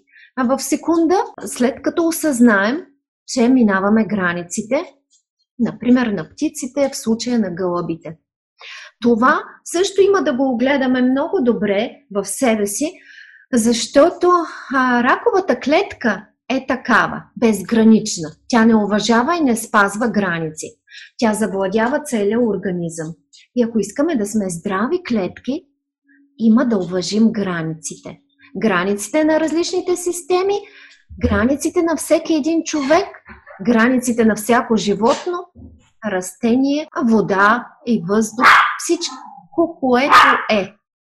в 0.43 0.59
секунда, 0.59 1.23
след 1.45 1.81
като 1.81 2.07
осъзнаем, 2.07 2.77
че 3.27 3.49
минаваме 3.49 4.05
границите, 4.05 4.83
например 5.59 6.07
на 6.07 6.29
птиците, 6.29 6.89
в 6.93 6.97
случая 6.97 7.39
на 7.39 7.51
гълъбите. 7.51 8.17
Това 9.01 9.43
също 9.63 10.01
има 10.01 10.23
да 10.23 10.33
го 10.33 10.53
огледаме 10.53 11.01
много 11.01 11.37
добре 11.41 11.91
в 12.15 12.25
себе 12.25 12.67
си, 12.67 12.93
защото 13.53 14.31
а, 14.75 15.03
раковата 15.03 15.59
клетка 15.59 16.25
е 16.49 16.65
такава, 16.67 17.23
безгранична. 17.37 18.29
Тя 18.47 18.65
не 18.65 18.75
уважава 18.75 19.37
и 19.37 19.41
не 19.41 19.55
спазва 19.55 20.09
граници. 20.09 20.67
Тя 21.17 21.33
завладява 21.33 22.01
целия 22.03 22.39
организъм. 22.39 23.07
И 23.55 23.63
ако 23.63 23.79
искаме 23.79 24.15
да 24.15 24.25
сме 24.25 24.49
здрави 24.49 25.03
клетки, 25.07 25.65
има 26.37 26.65
да 26.65 26.77
уважим 26.77 27.31
границите. 27.31 28.19
Границите 28.57 29.23
на 29.23 29.39
различните 29.39 29.95
системи, 29.95 30.55
границите 31.21 31.83
на 31.83 31.95
всеки 31.95 32.33
един 32.33 32.63
човек, 32.63 33.07
границите 33.65 34.25
на 34.25 34.35
всяко 34.35 34.75
животно, 34.75 35.33
растение, 36.05 36.87
вода 37.03 37.67
и 37.85 38.03
въздух, 38.07 38.47
всичко, 38.77 39.79
което 39.79 40.15
е 40.49 40.75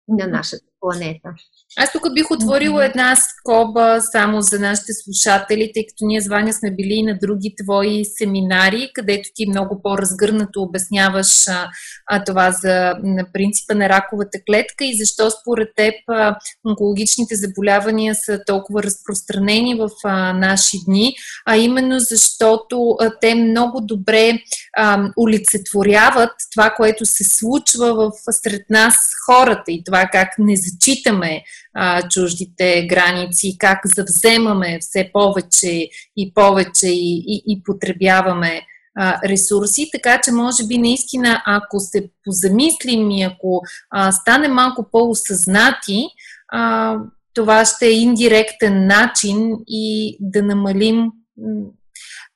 на 0.08 0.26
нашата 0.26 0.66
планета. 0.80 1.34
Аз 1.78 1.92
тук 1.92 2.14
бих 2.14 2.30
отворила 2.30 2.84
една 2.84 3.16
скоба 3.16 4.00
само 4.00 4.42
за 4.42 4.58
нашите 4.58 4.92
слушатели, 4.92 5.70
тъй 5.74 5.86
като 5.86 6.06
ние 6.06 6.20
звания 6.20 6.54
сме 6.54 6.70
били 6.70 6.94
и 6.94 7.02
на 7.02 7.18
други 7.18 7.54
твои 7.64 8.04
семинари, 8.04 8.90
където 8.94 9.28
ти 9.34 9.46
много 9.48 9.82
по-разгърнато 9.82 10.62
обясняваш 10.62 11.48
а, 11.48 11.68
а, 12.06 12.24
това 12.24 12.50
за 12.50 12.94
на 13.02 13.26
принципа 13.32 13.74
на 13.74 13.88
раковата 13.88 14.38
клетка 14.46 14.84
и 14.84 14.96
защо 14.98 15.30
според 15.30 15.68
теб 15.76 15.94
а, 16.08 16.36
онкологичните 16.68 17.34
заболявания 17.36 18.14
са 18.14 18.40
толкова 18.46 18.82
разпространени 18.82 19.74
в 19.74 19.88
а, 20.04 20.32
наши 20.32 20.76
дни, 20.86 21.14
а 21.46 21.56
именно 21.56 21.98
защото 21.98 22.96
а, 23.00 23.10
те 23.20 23.34
много 23.34 23.80
добре 23.80 24.38
а, 24.76 25.10
олицетворяват 25.18 26.32
това, 26.52 26.70
което 26.70 27.06
се 27.06 27.24
случва 27.24 27.94
в 27.94 28.12
сред 28.32 28.70
нас 28.70 28.94
хората 29.26 29.72
и 29.72 29.82
това 29.84 30.08
как 30.12 30.28
не 30.38 30.54
зачитаме 30.56 31.42
а, 31.74 32.08
чуждите 32.08 32.86
граници, 32.86 33.56
как 33.58 33.80
завземаме 33.84 34.78
все 34.80 35.10
повече 35.12 35.88
и 36.16 36.34
повече 36.34 36.88
и, 36.88 37.24
и, 37.26 37.42
и 37.46 37.62
потребяваме 37.62 38.60
а, 38.98 39.28
ресурси, 39.28 39.90
така 39.92 40.20
че 40.24 40.32
може 40.32 40.66
би 40.66 40.78
наистина, 40.78 41.42
ако 41.46 41.80
се 41.80 42.10
позамислим 42.24 43.10
и 43.10 43.22
ако 43.22 43.62
стане 44.10 44.48
малко 44.48 44.88
по-осъзнати, 44.92 46.06
а, 46.48 46.96
това 47.34 47.64
ще 47.64 47.86
е 47.86 47.92
индиректен 47.92 48.86
начин 48.86 49.56
и 49.66 50.16
да 50.20 50.42
намалим 50.42 51.10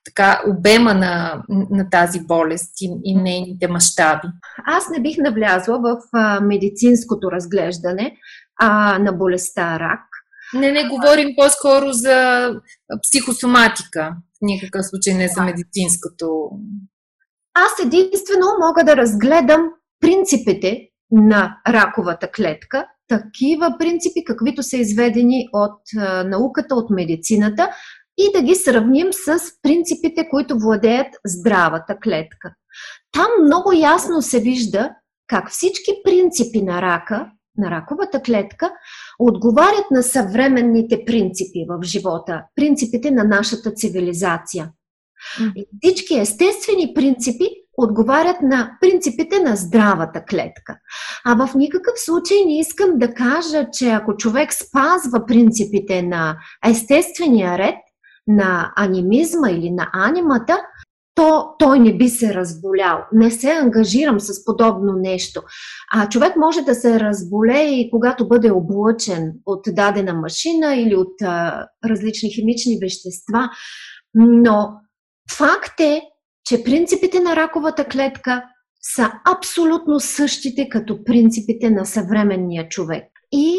така, 0.05 0.41
обема 0.49 0.95
на, 0.95 1.43
на 1.49 1.91
тази 1.91 2.21
болест 2.21 2.81
и, 2.81 2.91
и 3.05 3.15
нейните 3.15 3.69
мащаби? 3.69 4.29
Аз 4.67 4.85
не 4.91 5.03
бих 5.03 5.17
навлязла 5.19 5.79
в 5.79 5.97
а, 6.13 6.41
медицинското 6.41 7.31
разглеждане 7.31 8.17
а, 8.61 8.99
на 8.99 9.13
болестта 9.13 9.79
рак. 9.81 10.01
Не, 10.55 10.73
не 10.73 10.89
говорим 10.89 11.29
по-скоро 11.37 11.93
за 11.93 12.51
психосоматика. 13.03 14.17
В 14.35 14.39
никакъв 14.43 14.87
случай 14.87 15.15
не 15.15 15.29
за 15.29 15.43
медицинското. 15.43 16.51
Аз 17.55 17.85
единствено 17.85 18.47
мога 18.61 18.85
да 18.85 18.97
разгледам 18.97 19.69
принципите 20.01 20.81
на 21.11 21.61
раковата 21.69 22.31
клетка, 22.31 22.87
такива 23.09 23.75
принципи, 23.79 24.25
каквито 24.25 24.63
са 24.63 24.77
изведени 24.77 25.49
от 25.53 25.81
а, 25.99 26.25
науката, 26.25 26.75
от 26.75 26.91
медицината, 26.91 27.71
и 28.19 28.33
да 28.33 28.43
ги 28.43 28.55
сравним 28.55 29.13
с 29.13 29.39
принципите, 29.63 30.29
които 30.29 30.59
владеят 30.59 31.07
здравата 31.27 31.99
клетка. 32.03 32.55
Там 33.13 33.27
много 33.45 33.73
ясно 33.73 34.23
се 34.23 34.41
вижда 34.41 34.91
как 35.27 35.51
всички 35.51 35.91
принципи 36.05 36.63
на 36.63 36.83
рака, 36.83 37.31
на 37.59 37.71
раковата 37.71 38.23
клетка, 38.23 38.71
отговарят 39.19 39.91
на 39.91 40.03
съвременните 40.03 41.05
принципи 41.07 41.67
в 41.69 41.85
живота, 41.85 42.43
принципите 42.55 43.11
на 43.11 43.25
нашата 43.25 43.71
цивилизация. 43.71 44.71
И 45.57 45.67
всички 45.83 46.19
естествени 46.19 46.93
принципи 46.95 47.49
отговарят 47.77 48.43
на 48.43 48.79
принципите 48.81 49.39
на 49.43 49.57
здравата 49.57 50.25
клетка. 50.25 50.79
А 51.25 51.47
в 51.47 51.55
никакъв 51.55 51.95
случай 51.97 52.37
не 52.47 52.59
искам 52.59 52.91
да 52.99 53.15
кажа, 53.15 53.67
че 53.73 53.91
ако 53.91 54.17
човек 54.17 54.53
спазва 54.53 55.27
принципите 55.27 56.03
на 56.03 56.37
естествения 56.67 57.59
ред, 57.59 57.75
на 58.27 58.73
анимизма 58.77 59.51
или 59.51 59.71
на 59.71 59.91
анимата, 59.93 60.63
то 61.17 61.55
той 61.59 61.79
не 61.79 61.97
би 61.97 62.09
се 62.09 62.35
разболял. 62.35 62.99
Не 63.13 63.31
се 63.31 63.51
ангажирам 63.51 64.21
с 64.21 64.45
подобно 64.45 64.93
нещо. 64.93 65.43
А 65.95 66.09
човек 66.09 66.37
може 66.37 66.63
да 66.63 66.75
се 66.75 67.01
разболее 67.01 67.81
и 67.81 67.91
когато 67.91 68.29
бъде 68.29 68.51
облъчен 68.51 69.33
от 69.47 69.61
дадена 69.67 70.15
машина 70.15 70.75
или 70.75 70.97
от 70.97 71.23
а, 71.23 71.67
различни 71.85 72.31
химични 72.31 72.79
вещества. 72.83 73.51
Но 74.15 74.69
факт 75.37 75.81
е, 75.81 76.03
че 76.45 76.65
принципите 76.65 77.21
на 77.21 77.37
раковата 77.37 77.85
клетка 77.85 78.43
са 78.95 79.13
абсолютно 79.37 80.01
същите 80.01 80.69
като 80.69 81.05
принципите 81.05 81.71
на 81.71 81.87
съвременния 81.87 82.69
човек. 82.69 83.05
И 83.33 83.59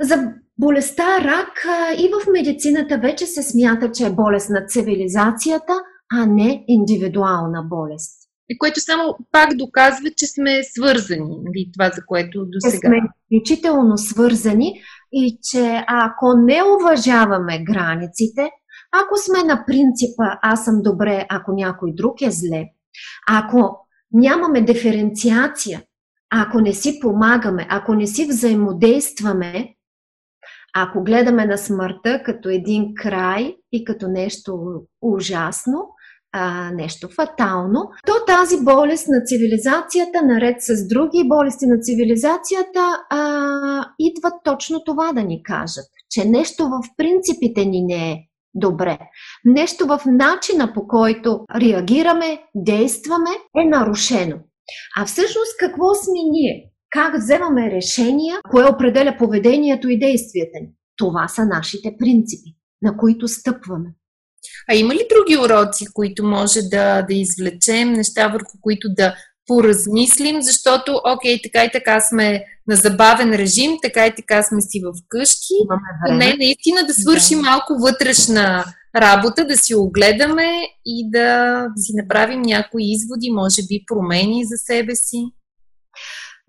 за 0.00 0.32
болестта 0.58 1.20
рак 1.24 1.64
и 1.98 2.08
в 2.08 2.32
медицината 2.32 2.98
вече 2.98 3.26
се 3.26 3.42
смята, 3.42 3.92
че 3.92 4.06
е 4.06 4.10
болест 4.10 4.50
на 4.50 4.66
цивилизацията, 4.66 5.72
а 6.12 6.26
не 6.26 6.64
индивидуална 6.68 7.62
болест. 7.62 8.20
И 8.48 8.58
което 8.58 8.80
само 8.80 9.16
пак 9.32 9.54
доказва, 9.54 10.10
че 10.16 10.26
сме 10.26 10.62
свързани, 10.64 11.38
нали, 11.44 11.70
това 11.72 11.90
за 11.94 12.06
което 12.06 12.44
до 12.44 12.60
сега. 12.60 12.88
Сме 12.88 12.98
изключително 13.30 13.98
свързани 13.98 14.80
и 15.12 15.38
че 15.42 15.84
ако 15.88 16.26
не 16.36 16.60
уважаваме 16.62 17.64
границите, 17.64 18.50
ако 18.92 19.16
сме 19.16 19.44
на 19.44 19.64
принципа 19.66 20.24
аз 20.42 20.64
съм 20.64 20.82
добре, 20.82 21.26
ако 21.28 21.52
някой 21.52 21.92
друг 21.94 22.22
е 22.22 22.30
зле, 22.30 22.64
ако 23.28 23.86
нямаме 24.12 24.62
диференциация, 24.62 25.82
ако 26.32 26.60
не 26.60 26.72
си 26.72 27.00
помагаме, 27.00 27.66
ако 27.70 27.94
не 27.94 28.06
си 28.06 28.26
взаимодействаме, 28.26 29.74
ако 30.74 31.04
гледаме 31.04 31.46
на 31.46 31.58
смъртта 31.58 32.22
като 32.24 32.48
един 32.48 32.94
край 32.94 33.56
и 33.72 33.84
като 33.84 34.08
нещо 34.08 34.82
ужасно, 35.02 35.88
а, 36.32 36.70
нещо 36.70 37.08
фатално, 37.08 37.80
то 38.06 38.12
тази 38.26 38.64
болест 38.64 39.08
на 39.08 39.24
цивилизацията, 39.24 40.22
наред 40.22 40.56
с 40.62 40.88
други 40.88 41.28
болести 41.28 41.66
на 41.66 41.78
цивилизацията, 41.80 42.98
а, 43.10 43.20
идват 43.98 44.34
точно 44.44 44.84
това 44.84 45.12
да 45.12 45.22
ни 45.22 45.42
кажат, 45.42 45.84
че 46.10 46.24
нещо 46.24 46.64
в 46.64 46.80
принципите 46.96 47.64
ни 47.64 47.82
не 47.82 48.12
е 48.12 48.16
добре. 48.54 48.98
Нещо 49.44 49.86
в 49.86 50.00
начина 50.06 50.72
по 50.74 50.86
който 50.86 51.40
реагираме, 51.60 52.42
действаме 52.54 53.30
е 53.56 53.68
нарушено. 53.68 54.36
А 54.96 55.06
всъщност 55.06 55.56
какво 55.58 55.94
сме 55.94 56.20
ние? 56.32 56.70
Как 56.90 57.14
вземаме 57.16 57.70
решения, 57.70 58.40
кое 58.50 58.64
определя 58.64 59.16
поведението 59.18 59.88
и 59.88 59.98
действията 59.98 60.58
ни? 60.60 60.68
Това 60.96 61.28
са 61.28 61.44
нашите 61.44 61.96
принципи, 61.98 62.50
на 62.82 62.96
които 62.96 63.28
стъпваме. 63.28 63.88
А 64.70 64.74
има 64.74 64.94
ли 64.94 65.06
други 65.14 65.36
уроци, 65.36 65.86
които 65.94 66.24
може 66.24 66.62
да, 66.62 67.02
да 67.02 67.14
извлечем, 67.14 67.92
неща 67.92 68.28
върху 68.28 68.58
които 68.60 68.88
да 68.96 69.14
поразмислим, 69.46 70.42
защото, 70.42 71.00
окей, 71.14 71.42
така 71.42 71.64
и 71.64 71.70
така 71.72 72.00
сме 72.00 72.44
на 72.66 72.76
забавен 72.76 73.32
режим, 73.32 73.76
така 73.82 74.06
и 74.06 74.14
така 74.16 74.42
сме 74.42 74.60
си 74.60 74.80
в 74.84 74.92
къщи. 75.08 75.54
Не, 76.10 76.34
наистина 76.38 76.86
да 76.86 76.94
свършим 76.94 77.38
да. 77.38 77.50
малко 77.50 77.72
вътрешна 77.80 78.64
работа, 78.96 79.44
да 79.44 79.56
си 79.56 79.74
огледаме 79.74 80.50
и 80.86 81.10
да 81.10 81.66
си 81.76 81.92
направим 81.94 82.42
някои 82.42 82.82
изводи, 82.84 83.30
може 83.30 83.62
би 83.62 83.84
промени 83.86 84.44
за 84.44 84.56
себе 84.56 84.94
си. 84.94 85.24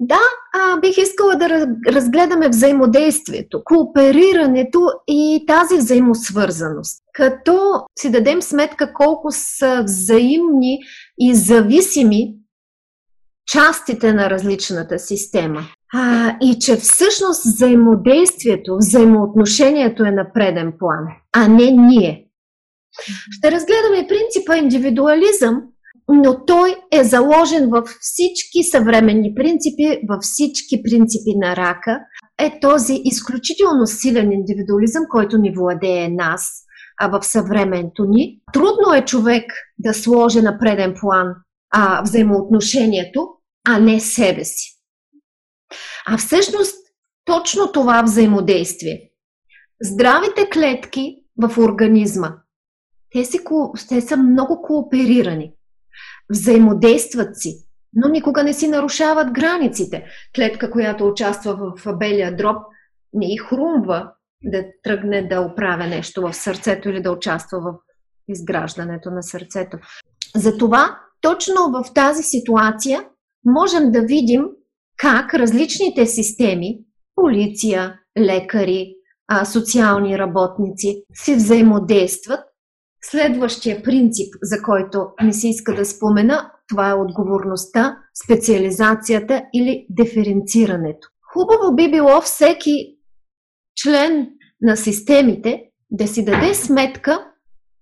Да, 0.04 0.20
а, 0.54 0.80
бих 0.80 0.98
искала 0.98 1.36
да 1.36 1.68
разгледаме 1.88 2.50
взаимодействието, 2.50 3.62
кооперирането 3.64 4.80
и 5.08 5.46
тази 5.48 5.78
взаимосвързаност. 5.78 7.04
Като 7.14 7.86
си 8.00 8.12
дадем 8.12 8.42
сметка 8.42 8.94
колко 8.94 9.28
са 9.32 9.84
взаимни 9.84 10.80
и 11.20 11.36
зависими 11.36 12.34
частите 13.52 14.14
на 14.14 14.30
различната 14.30 15.00
система. 15.00 15.64
А, 15.94 16.36
и 16.42 16.60
че 16.60 16.76
всъщност 16.76 17.44
взаимодействието, 17.44 18.78
взаимоотношението 18.78 20.04
е 20.04 20.12
на 20.12 20.34
преден 20.34 20.74
план, 20.80 21.06
а 21.34 21.48
не 21.48 21.72
ние. 21.72 22.28
Ще 23.32 23.52
разгледаме 23.52 24.08
принципа 24.08 24.58
индивидуализъм, 24.58 25.62
но 26.10 26.46
той 26.46 26.76
е 26.92 27.04
заложен 27.04 27.70
във 27.70 27.88
всички 28.00 28.64
съвременни 28.64 29.36
принципи, 29.36 30.00
във 30.10 30.22
всички 30.22 30.84
принципи 30.84 31.36
на 31.36 31.56
рака. 31.56 32.00
Е 32.40 32.60
този 32.60 33.02
изключително 33.06 33.88
силен 33.88 34.32
индивидуализъм, 34.32 35.04
който 35.10 35.38
ни 35.38 35.54
владее 35.56 36.10
нас 36.10 36.62
а 37.04 37.08
в 37.08 37.26
съвременето 37.26 38.06
ни. 38.06 38.42
Трудно 38.54 38.94
е 38.96 39.06
човек 39.06 39.52
да 39.78 39.94
сложи 39.94 40.42
на 40.42 40.60
преден 40.60 40.94
план 41.00 41.36
а, 41.72 42.02
взаимоотношението, 42.02 43.30
а 43.68 43.80
не 43.80 44.00
себе 44.00 44.46
си. 44.46 44.80
А 46.08 46.18
всъщност 46.18 46.76
точно 47.26 47.72
това 47.72 48.02
взаимодействие. 48.04 49.12
Здравите 49.82 50.50
клетки 50.50 51.16
в 51.38 51.58
организма, 51.58 52.32
те, 53.12 53.26
си, 53.26 53.40
те 53.90 54.02
са 54.02 54.18
много 54.18 54.62
кооперирани. 54.62 55.54
Взаимодействат 56.32 57.38
си, 57.38 57.56
но 57.94 58.10
никога 58.10 58.44
не 58.44 58.54
си 58.54 58.68
нарушават 58.68 59.32
границите. 59.32 60.06
Клетка, 60.36 60.72
която 60.72 61.08
участва 61.08 61.74
в 61.78 61.98
белия 61.98 62.36
дроб, 62.36 62.58
не 63.14 63.34
и 63.34 63.38
хрумва 63.38 64.12
да 64.44 64.64
тръгне 64.84 65.28
да 65.28 65.42
оправя 65.42 65.88
нещо 65.88 66.22
в 66.22 66.34
сърцето 66.34 66.90
или 66.90 67.02
да 67.02 67.12
участва 67.12 67.60
в 67.60 67.74
изграждането 68.28 69.12
на 69.12 69.24
сърцето. 69.24 69.78
Затова 70.36 71.00
точно 71.22 71.72
в 71.72 71.94
тази 71.94 72.24
ситуация 72.24 73.06
можем 73.46 73.92
да 73.92 74.02
видим 74.02 74.46
как 74.98 75.34
различните 75.34 76.06
системи, 76.06 76.80
полиция, 77.16 78.00
лекари, 78.20 78.94
социални 79.46 80.18
работници 80.18 81.04
си 81.14 81.36
взаимодействат. 81.36 82.40
Следващия 83.06 83.84
принцип, 83.84 84.34
за 84.42 84.62
който 84.62 85.08
ми 85.24 85.34
се 85.34 85.48
иска 85.48 85.76
да 85.76 85.86
спомена, 85.86 86.52
това 86.70 86.90
е 86.90 86.94
отговорността, 86.94 87.98
специализацията 88.24 89.44
или 89.54 89.86
диференцирането. 89.90 91.08
Хубаво 91.34 91.76
би 91.76 91.92
било 91.92 92.22
всеки 92.22 92.98
член 93.84 94.30
на 94.62 94.78
системите 94.78 95.64
да 95.92 96.08
си 96.08 96.26
даде 96.26 96.54
сметка 96.54 97.32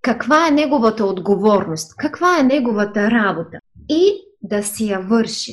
каква 0.02 0.48
е 0.48 0.52
неговата 0.52 1.06
отговорност, 1.06 1.96
каква 1.98 2.40
е 2.40 2.44
неговата 2.44 3.12
работа 3.12 3.60
и 3.90 4.14
да 4.42 4.64
си 4.64 4.88
я 4.88 5.00
върши, 5.00 5.52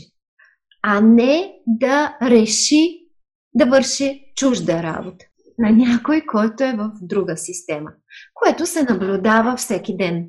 а 0.82 1.00
не 1.00 1.52
да 1.66 2.16
реши 2.22 3.06
да 3.54 3.66
върши 3.66 4.32
чужда 4.36 4.82
работа 4.82 5.24
на 5.58 5.70
някой, 5.70 6.20
който 6.20 6.64
е 6.64 6.76
в 6.76 6.90
друга 7.02 7.36
система, 7.36 7.90
което 8.34 8.66
се 8.66 8.82
наблюдава 8.82 9.56
всеки 9.56 9.96
ден. 9.96 10.26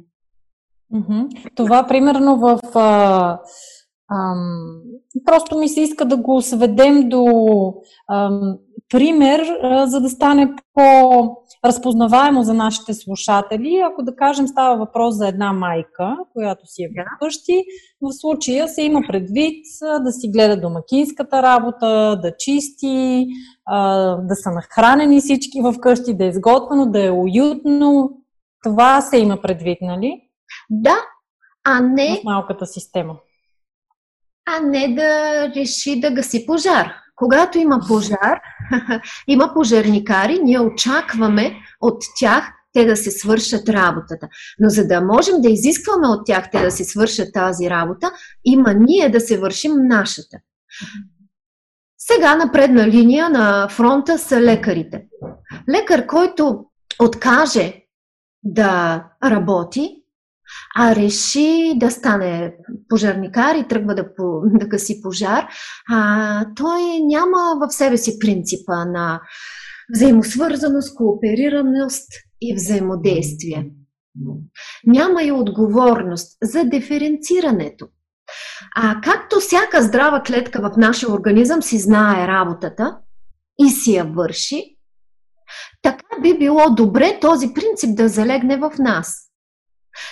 Това 1.56 1.88
примерно 1.88 2.38
в. 2.38 2.60
А, 2.76 3.40
ам, 4.12 4.82
просто 5.26 5.58
ми 5.58 5.70
се 5.70 5.82
иска 5.82 6.06
да 6.06 6.18
го 6.18 6.42
сведем 6.42 7.10
до 7.10 7.26
ам, 8.12 8.58
пример, 8.90 9.60
за 9.86 10.02
да 10.02 10.10
стане 10.10 10.54
по-разпознаваемо 10.74 12.44
за 12.44 12.54
нашите 12.54 12.94
слушатели. 12.94 13.82
Ако 13.92 14.04
да 14.04 14.16
кажем 14.16 14.48
става 14.48 14.78
въпрос 14.78 15.16
за 15.16 15.28
една 15.28 15.54
майка, 15.54 16.18
която 16.34 16.62
си 16.66 16.84
е 16.84 16.90
вкъщи, 17.16 17.64
в 18.02 18.14
случая 18.14 18.68
се 18.68 18.82
има 18.82 19.02
предвид 19.08 19.66
да 20.04 20.12
си 20.12 20.30
гледа 20.30 20.62
домакинската 20.62 21.42
работа, 21.42 22.20
да 22.22 22.38
чисти, 22.38 23.28
да 24.20 24.36
са 24.36 24.52
нахранени 24.52 25.20
всички 25.20 25.62
в 25.62 25.76
къщи, 25.80 26.18
да 26.18 26.26
е 26.26 26.30
изготвено, 26.30 26.86
да 26.86 27.06
е 27.06 27.12
уютно. 27.12 28.10
Това 28.64 29.02
се 29.02 29.18
има 29.18 29.42
предвид, 29.42 29.78
нали? 29.82 30.22
Да, 30.70 30.98
а 31.64 31.82
не... 31.82 32.20
В 32.22 32.24
малката 32.24 32.66
система. 32.66 33.16
А 34.46 34.60
не 34.60 34.96
да 34.96 35.42
реши 35.56 36.00
да 36.00 36.12
гаси 36.12 36.46
пожар. 36.46 36.94
Когато 37.18 37.58
има 37.58 37.80
пожар, 37.88 38.40
има 39.28 39.54
пожарникари, 39.54 40.40
ние 40.44 40.60
очакваме 40.60 41.56
от 41.82 42.04
тях 42.20 42.54
те 42.74 42.86
да 42.86 42.98
се 42.98 43.12
свършат 43.12 43.70
работата. 43.70 44.28
Но 44.60 44.70
за 44.70 44.88
да 44.88 45.02
можем 45.02 45.42
да 45.42 45.50
изискваме 45.50 46.08
от 46.08 46.26
тях 46.26 46.52
те 46.52 46.62
да 46.62 46.72
се 46.72 46.84
свършат 46.84 47.34
тази 47.34 47.70
работа, 47.70 48.12
има 48.46 48.74
ние 48.74 49.10
да 49.10 49.20
се 49.20 49.38
вършим 49.38 49.72
нашата. 49.76 50.38
Сега 51.98 52.36
на 52.36 52.52
предна 52.52 52.88
линия 52.88 53.30
на 53.30 53.70
фронта 53.70 54.18
са 54.18 54.42
лекарите. 54.42 55.06
Лекар, 55.70 56.06
който 56.06 56.66
откаже 57.00 57.74
да 58.44 59.04
работи, 59.24 60.04
а 60.76 60.96
реши 60.96 61.74
да 61.76 61.92
стане 61.92 62.56
пожарникар 62.90 63.56
и 63.56 63.68
тръгва 63.68 63.96
да, 63.96 64.06
да 64.60 64.68
гаси 64.68 65.02
пожар, 65.02 65.48
а, 65.92 66.46
той 66.56 66.82
няма 67.00 67.68
в 67.68 67.74
себе 67.74 67.98
си 67.98 68.20
принципа 68.20 68.86
на 68.86 69.22
взаимосвързаност, 69.96 70.96
кооперираност 70.96 72.08
и 72.42 72.56
взаимодействие. 72.56 73.70
Няма 74.86 75.24
и 75.24 75.32
отговорност 75.32 76.38
за 76.44 76.64
диференцирането. 76.64 77.88
А 78.76 79.02
както 79.02 79.40
всяка 79.40 79.84
здрава 79.84 80.24
клетка 80.24 80.62
в 80.62 80.78
нашия 80.78 81.12
организъм 81.12 81.62
си 81.62 81.80
знае 81.80 82.28
работата 82.28 82.98
и 83.60 83.70
си 83.70 83.94
я 83.94 84.06
върши, 84.06 84.78
така 85.82 86.22
би 86.22 86.38
било 86.38 86.76
добре 86.76 87.18
този 87.22 87.54
принцип 87.54 87.98
да 87.98 88.10
залегне 88.10 88.58
в 88.58 88.72
нас. 88.80 89.27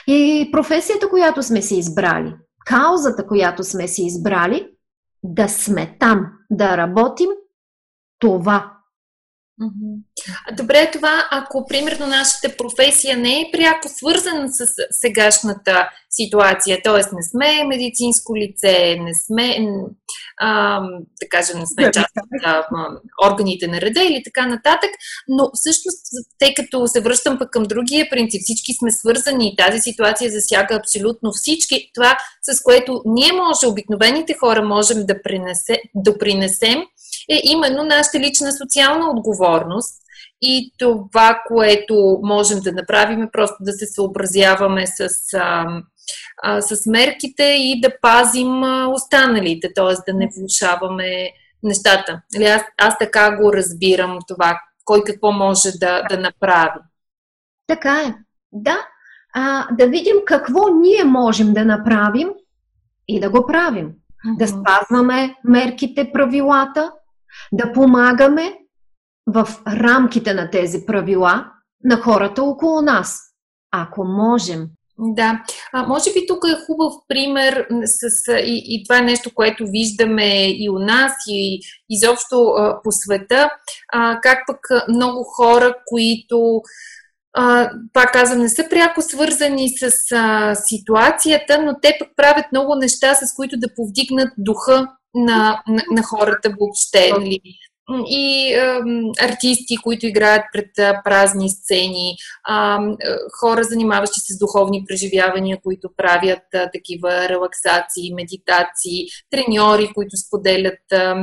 И 0.07 0.49
професията, 0.51 1.09
която 1.09 1.43
сме 1.43 1.61
си 1.61 1.75
избрали, 1.75 2.35
каузата, 2.65 3.27
която 3.27 3.63
сме 3.63 3.87
си 3.87 4.03
избрали, 4.05 4.67
да 5.23 5.47
сме 5.47 5.97
там, 5.99 6.25
да 6.51 6.77
работим, 6.77 7.29
това 8.19 8.71
Добре, 10.53 10.91
това 10.91 11.27
ако 11.31 11.65
примерно 11.67 12.07
нашата 12.07 12.57
професия 12.57 13.17
не 13.17 13.41
е 13.41 13.49
пряко 13.51 13.89
свързана 13.89 14.49
с 14.51 14.65
сегашната 14.91 15.89
ситуация, 16.09 16.81
т.е. 16.83 17.15
не 17.15 17.23
сме 17.23 17.63
медицинско 17.63 18.35
лице, 18.35 18.97
не 18.99 19.11
сме, 19.25 19.57
а, 20.37 20.81
да 21.21 21.29
кажем, 21.29 21.59
не 21.59 21.65
сме 21.65 21.91
част 21.91 22.11
от 22.17 23.31
органите 23.31 23.67
на 23.67 23.81
реда 23.81 24.03
или 24.03 24.21
така 24.23 24.47
нататък, 24.47 24.89
но 25.27 25.49
всъщност, 25.53 26.05
тъй 26.39 26.53
като 26.53 26.87
се 26.87 27.01
връщам 27.01 27.39
пък 27.39 27.51
към 27.51 27.63
другия 27.63 28.09
принцип, 28.09 28.41
всички 28.41 28.73
сме 28.73 28.91
свързани 28.91 29.47
и 29.47 29.55
тази 29.55 29.79
ситуация 29.79 30.31
засяга 30.31 30.75
абсолютно 30.75 31.31
всички, 31.31 31.91
това 31.93 32.17
с 32.41 32.63
което 32.63 33.01
ние 33.05 33.31
може, 33.33 33.67
обикновените 33.67 34.33
хора, 34.39 34.63
можем 34.63 35.05
да 35.05 35.21
принесе, 35.21 35.81
допринесем, 35.95 36.83
е 37.29 37.41
именно 37.43 37.83
нашата 37.83 38.19
лична 38.19 38.51
социална 38.51 39.09
отговорност 39.09 40.04
и 40.45 40.71
това, 40.79 41.41
което 41.47 42.19
можем 42.23 42.59
да 42.59 42.71
направим 42.71 43.23
е 43.23 43.31
просто 43.31 43.55
да 43.61 43.71
се 43.71 43.85
съобразяваме 43.85 44.87
с, 44.87 45.07
а, 45.33 45.65
а, 46.43 46.61
с 46.61 46.85
мерките 46.85 47.43
и 47.43 47.81
да 47.81 47.89
пазим 48.01 48.63
а, 48.63 48.87
останалите, 48.87 49.73
т.е. 49.75 50.11
да 50.11 50.17
не 50.17 50.29
влушаваме 50.37 51.29
нещата. 51.63 52.21
Нали, 52.35 52.45
аз, 52.45 52.61
аз 52.77 52.97
така 52.97 53.37
го 53.37 53.53
разбирам 53.53 54.19
това, 54.27 54.59
кой 54.85 55.03
какво 55.03 55.31
може 55.31 55.71
да, 55.79 56.03
да 56.09 56.17
направи. 56.17 56.79
Така 57.67 58.01
е. 58.01 58.15
Да. 58.51 58.77
А, 59.33 59.67
да 59.71 59.87
видим 59.87 60.15
какво 60.25 60.59
ние 60.81 61.03
можем 61.03 61.53
да 61.53 61.65
направим 61.65 62.29
и 63.07 63.19
да 63.19 63.29
го 63.29 63.45
правим. 63.45 63.87
Uh-huh. 63.87 64.37
Да 64.37 64.47
спазваме 64.47 65.35
мерките, 65.43 66.11
правилата, 66.13 66.91
да 67.51 67.73
помагаме 67.73 68.53
в 69.27 69.47
рамките 69.67 70.33
на 70.33 70.49
тези 70.49 70.85
правила 70.85 71.51
на 71.83 71.97
хората 71.97 72.43
около 72.43 72.81
нас, 72.81 73.19
ако 73.71 74.03
можем. 74.03 74.67
Да, 74.99 75.43
а, 75.73 75.87
може 75.87 76.13
би 76.13 76.27
тук 76.27 76.43
е 76.47 76.65
хубав 76.65 76.93
пример 77.07 77.67
с, 77.85 78.31
и, 78.31 78.63
и 78.65 78.83
това 78.83 79.01
нещо, 79.01 79.29
което 79.35 79.65
виждаме 79.67 80.49
и 80.49 80.69
у 80.69 80.79
нас, 80.79 81.13
и 81.27 81.59
изобщо 81.89 82.43
а, 82.43 82.81
по 82.83 82.91
света, 82.91 83.49
а, 83.93 84.19
как 84.21 84.39
пък 84.47 84.87
много 84.89 85.23
хора, 85.23 85.75
които 85.85 86.61
а, 87.37 87.71
пак 87.93 88.13
казвам, 88.13 88.39
не 88.39 88.49
са 88.49 88.65
пряко 88.69 89.01
свързани 89.01 89.69
с 89.77 89.91
а, 90.11 90.55
ситуацията, 90.55 91.61
но 91.61 91.75
те 91.81 91.95
пък 91.99 92.09
правят 92.15 92.45
много 92.51 92.75
неща, 92.75 93.15
с 93.15 93.35
които 93.35 93.57
да 93.57 93.73
повдигнат 93.75 94.29
духа 94.37 94.87
на, 95.15 95.61
на, 95.67 95.83
на 95.91 96.03
хората 96.03 96.49
въобще. 96.59 97.11
Нали? 97.19 97.41
И 98.07 98.55
а, 98.55 98.81
артисти, 99.21 99.75
които 99.83 100.05
играят 100.05 100.45
пред 100.53 100.79
а, 100.79 101.01
празни 101.03 101.49
сцени, 101.49 102.15
а, 102.47 102.79
хора, 103.39 103.63
занимаващи 103.63 104.19
се 104.19 104.33
с 104.33 104.39
духовни 104.39 104.85
преживявания, 104.87 105.57
които 105.63 105.89
правят 105.97 106.43
а, 106.53 106.71
такива 106.71 107.29
релаксации, 107.29 108.13
медитации, 108.13 109.05
треньори, 109.29 109.91
които 109.93 110.17
споделят 110.17 110.91
а, 110.91 111.15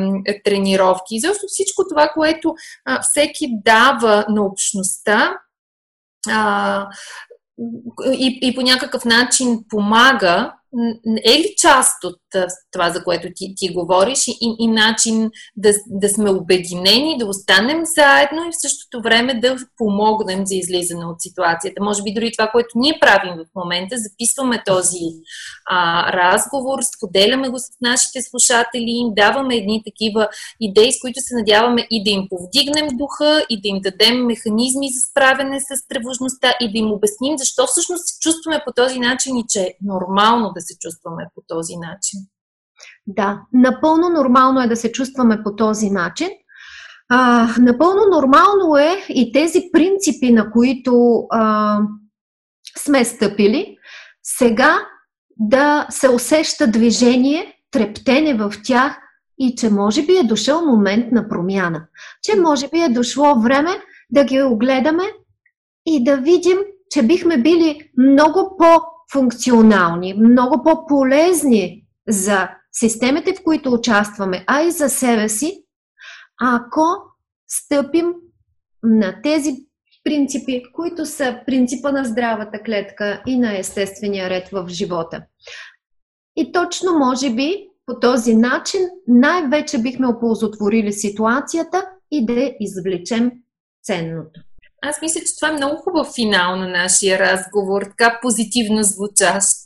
тренировки. 0.44 1.14
И 1.14 1.20
защо 1.20 1.46
всичко 1.48 1.84
това, 1.88 2.08
което 2.08 2.54
а, 2.84 3.02
всеки 3.02 3.46
дава 3.64 4.24
на 4.28 4.44
общността, 4.44 5.38
а, 6.30 6.86
и, 8.12 8.38
и 8.42 8.54
по 8.54 8.62
някакъв 8.62 9.04
начин 9.04 9.64
помага 9.68 10.54
е 11.24 11.38
ли 11.38 11.54
част 11.58 12.04
от 12.04 12.18
това, 12.72 12.90
за 12.90 13.04
което 13.04 13.28
ти, 13.34 13.54
ти 13.56 13.68
говориш 13.68 14.28
и, 14.28 14.56
и 14.58 14.66
начин 14.66 15.30
да, 15.56 15.72
да 15.86 16.08
сме 16.08 16.30
обединени, 16.30 17.18
да 17.18 17.26
останем 17.26 17.82
заедно 17.84 18.44
и 18.44 18.52
в 18.52 18.60
същото 18.60 19.02
време 19.02 19.40
да 19.40 19.56
помогнем 19.76 20.46
за 20.46 20.54
излизане 20.54 21.06
от 21.06 21.20
ситуацията? 21.20 21.82
Може 21.82 22.02
би 22.02 22.14
дори 22.14 22.32
това, 22.38 22.48
което 22.48 22.68
ние 22.74 22.98
правим 23.00 23.34
в 23.34 23.44
момента, 23.54 23.96
записваме 23.98 24.62
този 24.66 25.04
а, 25.70 26.12
разговор, 26.12 26.78
споделяме 26.96 27.48
го 27.48 27.58
с 27.58 27.64
нашите 27.80 28.22
слушатели, 28.22 28.90
им 28.90 29.08
даваме 29.16 29.56
едни 29.56 29.82
такива 29.84 30.28
идеи, 30.60 30.92
с 30.92 31.00
които 31.00 31.20
се 31.20 31.34
надяваме 31.34 31.86
и 31.90 32.04
да 32.04 32.10
им 32.10 32.26
повдигнем 32.30 32.88
духа, 32.92 33.46
и 33.48 33.60
да 33.60 33.68
им 33.68 33.80
дадем 33.80 34.26
механизми 34.26 34.88
за 34.92 35.00
справяне 35.10 35.60
с 35.60 35.88
тревожността, 35.88 36.54
и 36.60 36.72
да 36.72 36.78
им 36.78 36.92
обясним 36.92 37.38
защо 37.38 37.66
всъщност 37.66 38.06
се 38.06 38.18
чувстваме 38.20 38.62
по 38.66 38.72
този 38.72 38.98
начин 38.98 39.36
и 39.36 39.44
че 39.48 39.60
е 39.60 39.74
нормално 39.82 40.52
да 40.54 40.61
се 40.62 40.74
чувстваме 40.80 41.24
по 41.34 41.42
този 41.48 41.76
начин. 41.76 42.20
Да, 43.06 43.40
напълно 43.52 44.08
нормално 44.08 44.60
е 44.60 44.68
да 44.68 44.76
се 44.76 44.92
чувстваме 44.92 45.42
по 45.42 45.56
този 45.56 45.90
начин. 45.90 46.28
А, 47.08 47.48
напълно 47.58 48.02
нормално 48.12 48.76
е 48.76 49.04
и 49.08 49.32
тези 49.32 49.62
принципи, 49.72 50.32
на 50.32 50.50
които 50.50 51.24
а, 51.30 51.78
сме 52.78 53.04
стъпили, 53.04 53.76
сега 54.22 54.78
да 55.36 55.86
се 55.90 56.08
усеща 56.08 56.66
движение, 56.66 57.54
трептене 57.70 58.34
в 58.34 58.52
тях 58.64 58.98
и 59.38 59.54
че 59.54 59.70
може 59.70 60.06
би 60.06 60.16
е 60.16 60.24
дошъл 60.24 60.66
момент 60.66 61.12
на 61.12 61.28
промяна. 61.28 61.86
Че 62.22 62.40
може 62.40 62.68
би 62.68 62.80
е 62.80 62.88
дошло 62.88 63.40
време 63.40 63.70
да 64.10 64.24
ги 64.24 64.42
огледаме 64.42 65.04
и 65.86 66.04
да 66.04 66.16
видим, 66.16 66.58
че 66.90 67.02
бихме 67.02 67.38
били 67.38 67.90
много 67.98 68.56
по-функционални, 69.12 70.14
много 70.14 70.62
по-полезни 70.62 71.84
за 72.08 72.48
системите, 72.72 73.34
в 73.34 73.44
които 73.44 73.72
участваме, 73.72 74.44
а 74.46 74.62
и 74.62 74.70
за 74.70 74.88
себе 74.88 75.28
си, 75.28 75.64
ако 76.40 76.82
стъпим 77.48 78.14
на 78.82 79.22
тези 79.22 79.56
принципи, 80.04 80.62
които 80.74 81.06
са 81.06 81.40
принципа 81.46 81.92
на 81.92 82.04
здравата 82.04 82.62
клетка 82.62 83.22
и 83.26 83.38
на 83.38 83.58
естествения 83.58 84.30
ред 84.30 84.48
в 84.48 84.68
живота. 84.68 85.22
И 86.36 86.52
точно, 86.52 86.98
може 86.98 87.34
би, 87.34 87.68
по 87.86 88.00
този 88.00 88.36
начин 88.36 88.80
най-вече 89.06 89.78
бихме 89.78 90.06
оползотворили 90.06 90.92
ситуацията 90.92 91.88
и 92.10 92.26
да 92.26 92.52
извлечем 92.60 93.32
ценното. 93.82 94.40
Аз 94.82 95.02
мисля, 95.02 95.20
че 95.20 95.36
това 95.36 95.48
е 95.48 95.56
много 95.56 95.76
хубав 95.76 96.14
финал 96.14 96.56
на 96.56 96.68
нашия 96.68 97.18
разговор, 97.18 97.82
така 97.82 98.18
позитивно 98.22 98.82
звучащ. 98.82 99.56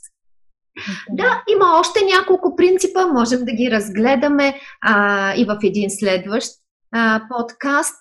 Да, 1.09 1.43
има 1.53 1.79
още 1.79 1.99
няколко 2.17 2.55
принципа, 2.55 3.07
можем 3.07 3.45
да 3.45 3.51
ги 3.51 3.71
разгледаме 3.71 4.59
а, 4.81 5.33
и 5.35 5.45
в 5.45 5.57
един 5.63 5.89
следващ 5.89 6.51
а, 6.91 7.21
подкаст. 7.29 7.95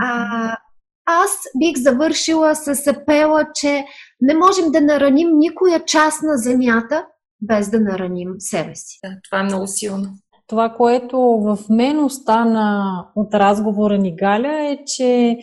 А, 0.00 0.56
аз 1.06 1.30
бих 1.58 1.76
завършила 1.76 2.54
с 2.54 2.86
апела, 2.86 3.44
че 3.54 3.84
не 4.20 4.34
можем 4.34 4.70
да 4.70 4.80
нараним 4.80 5.28
никоя 5.38 5.84
част 5.84 6.22
на 6.22 6.36
Земята, 6.36 7.06
без 7.42 7.70
да 7.70 7.80
нараним 7.80 8.34
себе 8.38 8.74
си. 8.74 8.98
Да, 9.04 9.10
това 9.30 9.40
е 9.40 9.44
много 9.44 9.66
силно. 9.66 10.08
Това, 10.46 10.74
което 10.76 11.18
в 11.18 11.58
мен 11.70 12.04
остана 12.04 13.04
от 13.16 13.34
разговора 13.34 13.98
ни, 13.98 14.16
Галя, 14.16 14.70
е, 14.70 14.78
че 14.86 15.38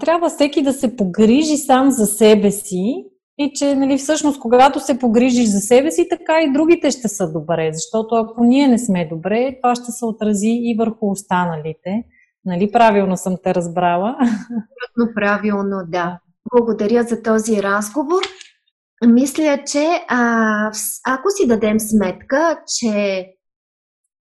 трябва 0.00 0.28
всеки 0.28 0.62
да 0.62 0.72
се 0.72 0.96
погрижи 0.96 1.56
сам 1.56 1.90
за 1.90 2.06
себе 2.06 2.50
си 2.50 3.06
и 3.38 3.52
че 3.54 3.74
нали, 3.74 3.98
всъщност 3.98 4.40
когато 4.40 4.80
се 4.80 4.98
погрижиш 4.98 5.48
за 5.48 5.60
себе 5.60 5.90
си, 5.90 6.08
така 6.10 6.40
и 6.42 6.52
другите 6.52 6.90
ще 6.90 7.08
са 7.08 7.32
добре, 7.32 7.70
защото 7.72 8.14
ако 8.14 8.44
ние 8.44 8.68
не 8.68 8.78
сме 8.78 9.08
добре, 9.08 9.58
това 9.62 9.74
ще 9.74 9.92
се 9.92 10.04
отрази 10.04 10.58
и 10.62 10.76
върху 10.78 11.10
останалите. 11.10 12.04
Нали, 12.44 12.72
правилно 12.72 13.16
съм 13.16 13.36
те 13.42 13.54
разбрала? 13.54 14.16
Абсолютно 14.20 15.14
правилно, 15.14 15.76
да. 15.88 16.18
Благодаря 16.54 17.02
за 17.02 17.22
този 17.22 17.62
разговор. 17.62 18.22
Мисля, 19.06 19.58
че 19.66 19.86
а, 20.08 20.70
ако 21.06 21.30
си 21.30 21.48
дадем 21.48 21.80
сметка, 21.80 22.58
че 22.78 23.26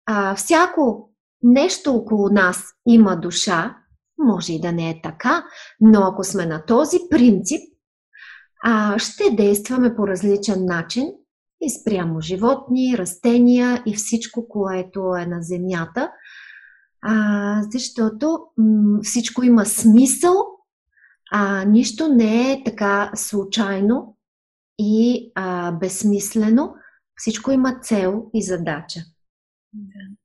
а, 0.05 0.35
всяко 0.35 1.09
нещо 1.43 1.91
около 1.95 2.29
нас 2.29 2.63
има 2.87 3.15
душа, 3.15 3.75
може 4.19 4.53
и 4.53 4.61
да 4.61 4.71
не 4.71 4.89
е 4.89 5.01
така, 5.03 5.45
но 5.81 5.99
ако 6.03 6.23
сме 6.23 6.45
на 6.45 6.65
този 6.65 6.97
принцип, 7.09 7.61
а, 8.63 8.99
ще 8.99 9.23
действаме 9.31 9.95
по 9.95 10.07
различен 10.07 10.65
начин 10.65 11.07
и 11.61 11.69
спрямо 11.69 12.21
животни, 12.21 12.97
растения 12.97 13.83
и 13.85 13.93
всичко, 13.93 14.47
което 14.47 15.15
е 15.15 15.25
на 15.25 15.41
Земята, 15.41 16.11
а, 17.01 17.63
защото 17.71 18.39
м- 18.57 18.99
всичко 19.03 19.43
има 19.43 19.65
смисъл, 19.65 20.35
а 21.31 21.65
нищо 21.65 22.07
не 22.07 22.51
е 22.51 22.63
така 22.65 23.11
случайно 23.15 24.17
и 24.79 25.31
а, 25.35 25.71
безсмислено. 25.71 26.75
Всичко 27.15 27.51
има 27.51 27.79
цел 27.79 28.25
и 28.33 28.43
задача. 28.43 28.99
Да. 29.73 30.18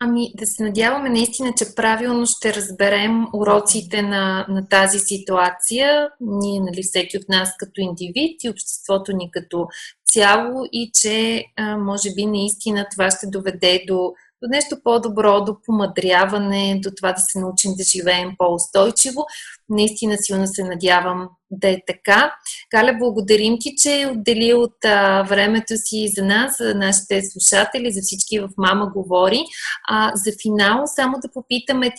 Ами 0.00 0.32
да 0.34 0.46
се 0.46 0.62
надяваме 0.62 1.10
наистина, 1.10 1.52
че 1.56 1.74
правилно 1.76 2.26
ще 2.26 2.54
разберем 2.54 3.26
уроците 3.34 4.02
на, 4.02 4.46
на 4.48 4.68
тази 4.68 4.98
ситуация, 4.98 6.08
ние, 6.20 6.60
нали, 6.60 6.82
всеки 6.82 7.16
от 7.18 7.28
нас 7.28 7.50
като 7.58 7.80
индивид 7.80 8.44
и 8.44 8.50
обществото 8.50 9.12
ни 9.12 9.30
като 9.30 9.66
цяло 10.12 10.64
и 10.72 10.90
че 11.00 11.44
а, 11.56 11.76
може 11.76 12.14
би 12.16 12.26
наистина 12.26 12.86
това 12.90 13.10
ще 13.10 13.26
доведе 13.26 13.84
до 13.86 14.12
до 14.42 14.48
нещо 14.48 14.76
по-добро, 14.84 15.44
до 15.44 15.56
помадряване, 15.66 16.80
до 16.82 16.90
това 16.96 17.12
да 17.12 17.20
се 17.20 17.38
научим 17.38 17.70
да 17.76 17.84
живеем 17.84 18.30
по-устойчиво. 18.38 19.26
Наистина 19.68 20.16
силно 20.18 20.46
се 20.46 20.64
надявам 20.64 21.28
да 21.50 21.68
е 21.68 21.78
така. 21.86 22.34
Галя, 22.70 22.96
благодарим 22.98 23.56
ти, 23.60 23.74
че 23.82 24.12
отдели 24.12 24.54
от 24.54 24.84
а, 24.84 25.22
времето 25.22 25.74
си 25.76 26.12
за 26.16 26.24
нас, 26.24 26.56
за 26.58 26.74
нашите 26.74 27.22
слушатели, 27.22 27.92
за 27.92 28.00
всички 28.02 28.40
в 28.40 28.48
Мама 28.58 28.90
говори. 28.94 29.44
А, 29.88 30.12
за 30.14 30.32
финал 30.42 30.82
само 30.86 31.18
да 31.22 31.32
попитаме 31.32 31.92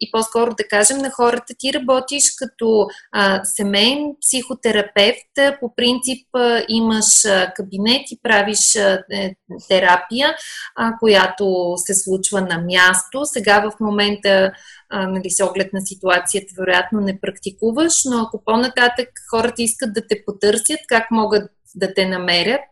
и 0.00 0.10
по-скоро 0.12 0.54
да 0.54 0.68
кажем 0.68 0.98
на 0.98 1.10
хората, 1.10 1.54
ти 1.58 1.72
работиш 1.72 2.24
като 2.38 2.86
а, 3.12 3.44
семейен 3.44 4.14
психотерапевт, 4.20 5.58
по 5.60 5.74
принцип 5.74 6.28
а, 6.32 6.62
имаш 6.68 7.24
а, 7.24 7.52
кабинет 7.56 8.10
и 8.10 8.20
правиш 8.22 8.76
а, 8.76 9.04
е, 9.12 9.34
терапия, 9.68 10.34
а, 10.76 10.92
която 10.98 11.74
се 11.76 11.94
случва 11.94 12.40
на 12.40 12.58
място. 12.58 13.24
Сега 13.24 13.60
в 13.60 13.80
момента, 13.80 14.52
а, 14.90 15.06
нали, 15.06 15.30
с 15.30 15.44
оглед 15.44 15.72
на 15.72 15.80
ситуацията, 15.80 16.54
вероятно 16.58 17.00
не 17.00 17.20
практикуваш, 17.20 18.04
но 18.04 18.22
ако 18.22 18.44
по-нататък 18.44 19.08
хората 19.30 19.62
искат 19.62 19.92
да 19.92 20.06
те 20.06 20.22
потърсят, 20.26 20.80
как 20.88 21.10
могат 21.10 21.50
да 21.74 21.94
те 21.94 22.06
намерят? 22.06 22.64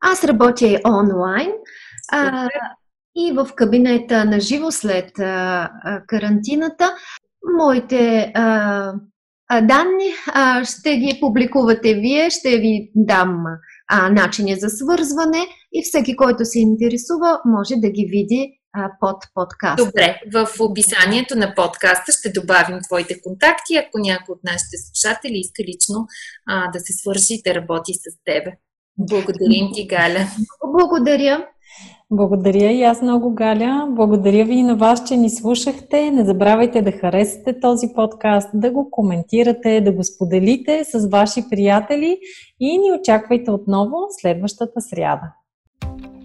Аз 0.00 0.24
работя 0.24 0.80
онлайн. 0.86 1.52
А, 2.12 2.48
и 3.16 3.32
в 3.32 3.48
кабинета 3.54 4.24
на 4.24 4.40
живо 4.40 4.70
след 4.70 5.18
а, 5.18 5.70
а, 5.84 6.02
карантината. 6.06 6.94
Моите 7.58 8.32
а, 8.34 8.92
данни 9.62 10.10
ще 10.64 10.96
ги 10.96 11.18
публикувате 11.20 11.94
вие, 11.94 12.30
ще 12.30 12.58
ви 12.58 12.90
дам 12.94 13.44
начини 14.10 14.56
за 14.56 14.68
свързване 14.68 15.46
и 15.72 15.82
всеки, 15.84 16.16
който 16.16 16.44
се 16.44 16.60
интересува, 16.60 17.40
може 17.44 17.74
да 17.76 17.90
ги 17.90 18.06
види 18.10 18.58
под 19.00 19.16
подкаста. 19.34 19.84
Добре, 19.84 20.20
в 20.32 20.48
описанието 20.60 21.36
на 21.36 21.54
подкаста 21.54 22.12
ще 22.12 22.40
добавим 22.40 22.78
твоите 22.86 23.20
контакти, 23.20 23.76
ако 23.76 23.98
някой 23.98 24.32
от 24.32 24.44
нашите 24.44 24.76
слушатели 24.76 25.38
иска 25.38 25.62
лично 25.62 26.06
да 26.72 26.80
се 26.80 26.92
свърши 26.92 27.34
и 27.34 27.42
да 27.46 27.54
работи 27.54 27.92
с 27.94 28.24
тебе. 28.24 28.52
Благодарим 28.98 29.68
ти, 29.74 29.86
Галя. 29.86 30.26
Благодаря. 30.78 31.46
Благодаря 32.14 32.70
и 32.72 32.82
аз 32.82 33.02
много, 33.02 33.34
Галя. 33.34 33.88
Благодаря 33.90 34.44
ви 34.44 34.54
и 34.54 34.62
на 34.62 34.76
вас, 34.76 35.04
че 35.08 35.16
ни 35.16 35.30
слушахте. 35.30 36.10
Не 36.10 36.24
забравяйте 36.24 36.82
да 36.82 36.92
харесате 36.92 37.60
този 37.60 37.86
подкаст, 37.94 38.50
да 38.54 38.70
го 38.70 38.90
коментирате, 38.90 39.80
да 39.80 39.92
го 39.92 40.04
споделите 40.04 40.84
с 40.84 41.08
ваши 41.08 41.42
приятели 41.50 42.18
и 42.60 42.78
ни 42.78 42.92
очаквайте 43.00 43.50
отново 43.50 43.96
следващата 44.20 44.80
сряда. 44.80 45.32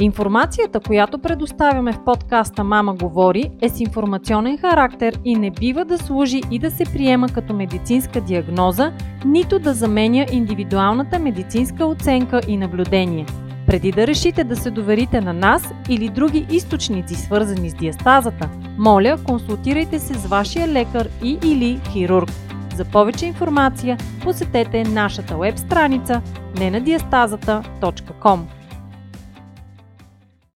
Информацията, 0.02 0.80
която 0.80 1.20
предоставяме 1.20 1.94
в 1.94 2.04
подкаста 2.06 2.64
Мама 2.64 2.94
говори, 2.94 3.52
е 3.62 3.70
с 3.70 3.80
информационен 3.80 4.58
характер 4.58 5.20
и 5.26 5.36
не 5.36 5.52
бива 5.52 5.86
да 5.86 5.98
служи 5.98 6.42
и 6.52 6.60
да 6.60 6.72
се 6.72 6.84
приема 6.84 7.28
като 7.28 7.54
медицинска 7.54 8.22
диагноза, 8.22 8.92
нито 9.26 9.60
да 9.60 9.74
заменя 9.74 10.26
индивидуалната 10.32 11.20
медицинска 11.20 11.86
оценка 11.86 12.42
и 12.48 12.58
наблюдение– 12.58 13.26
преди 13.68 13.92
да 13.92 14.08
решите 14.08 14.44
да 14.44 14.56
се 14.56 14.72
доверите 14.72 15.22
на 15.22 15.34
нас 15.34 15.74
или 15.90 16.10
други 16.10 16.46
източници, 16.52 17.16
свързани 17.16 17.70
с 17.70 17.74
диастазата, 17.74 18.50
моля, 18.78 19.18
консултирайте 19.24 20.00
се 20.00 20.14
с 20.14 20.26
вашия 20.26 20.68
лекар 20.68 21.10
и 21.24 21.38
или 21.46 21.80
хирург. 21.92 22.30
За 22.76 22.86
повече 22.86 23.26
информация 23.26 23.98
посетете 24.24 24.84
нашата 24.84 25.38
веб 25.38 25.58
страница 25.58 26.22
nenadiastazata.com 26.56 28.57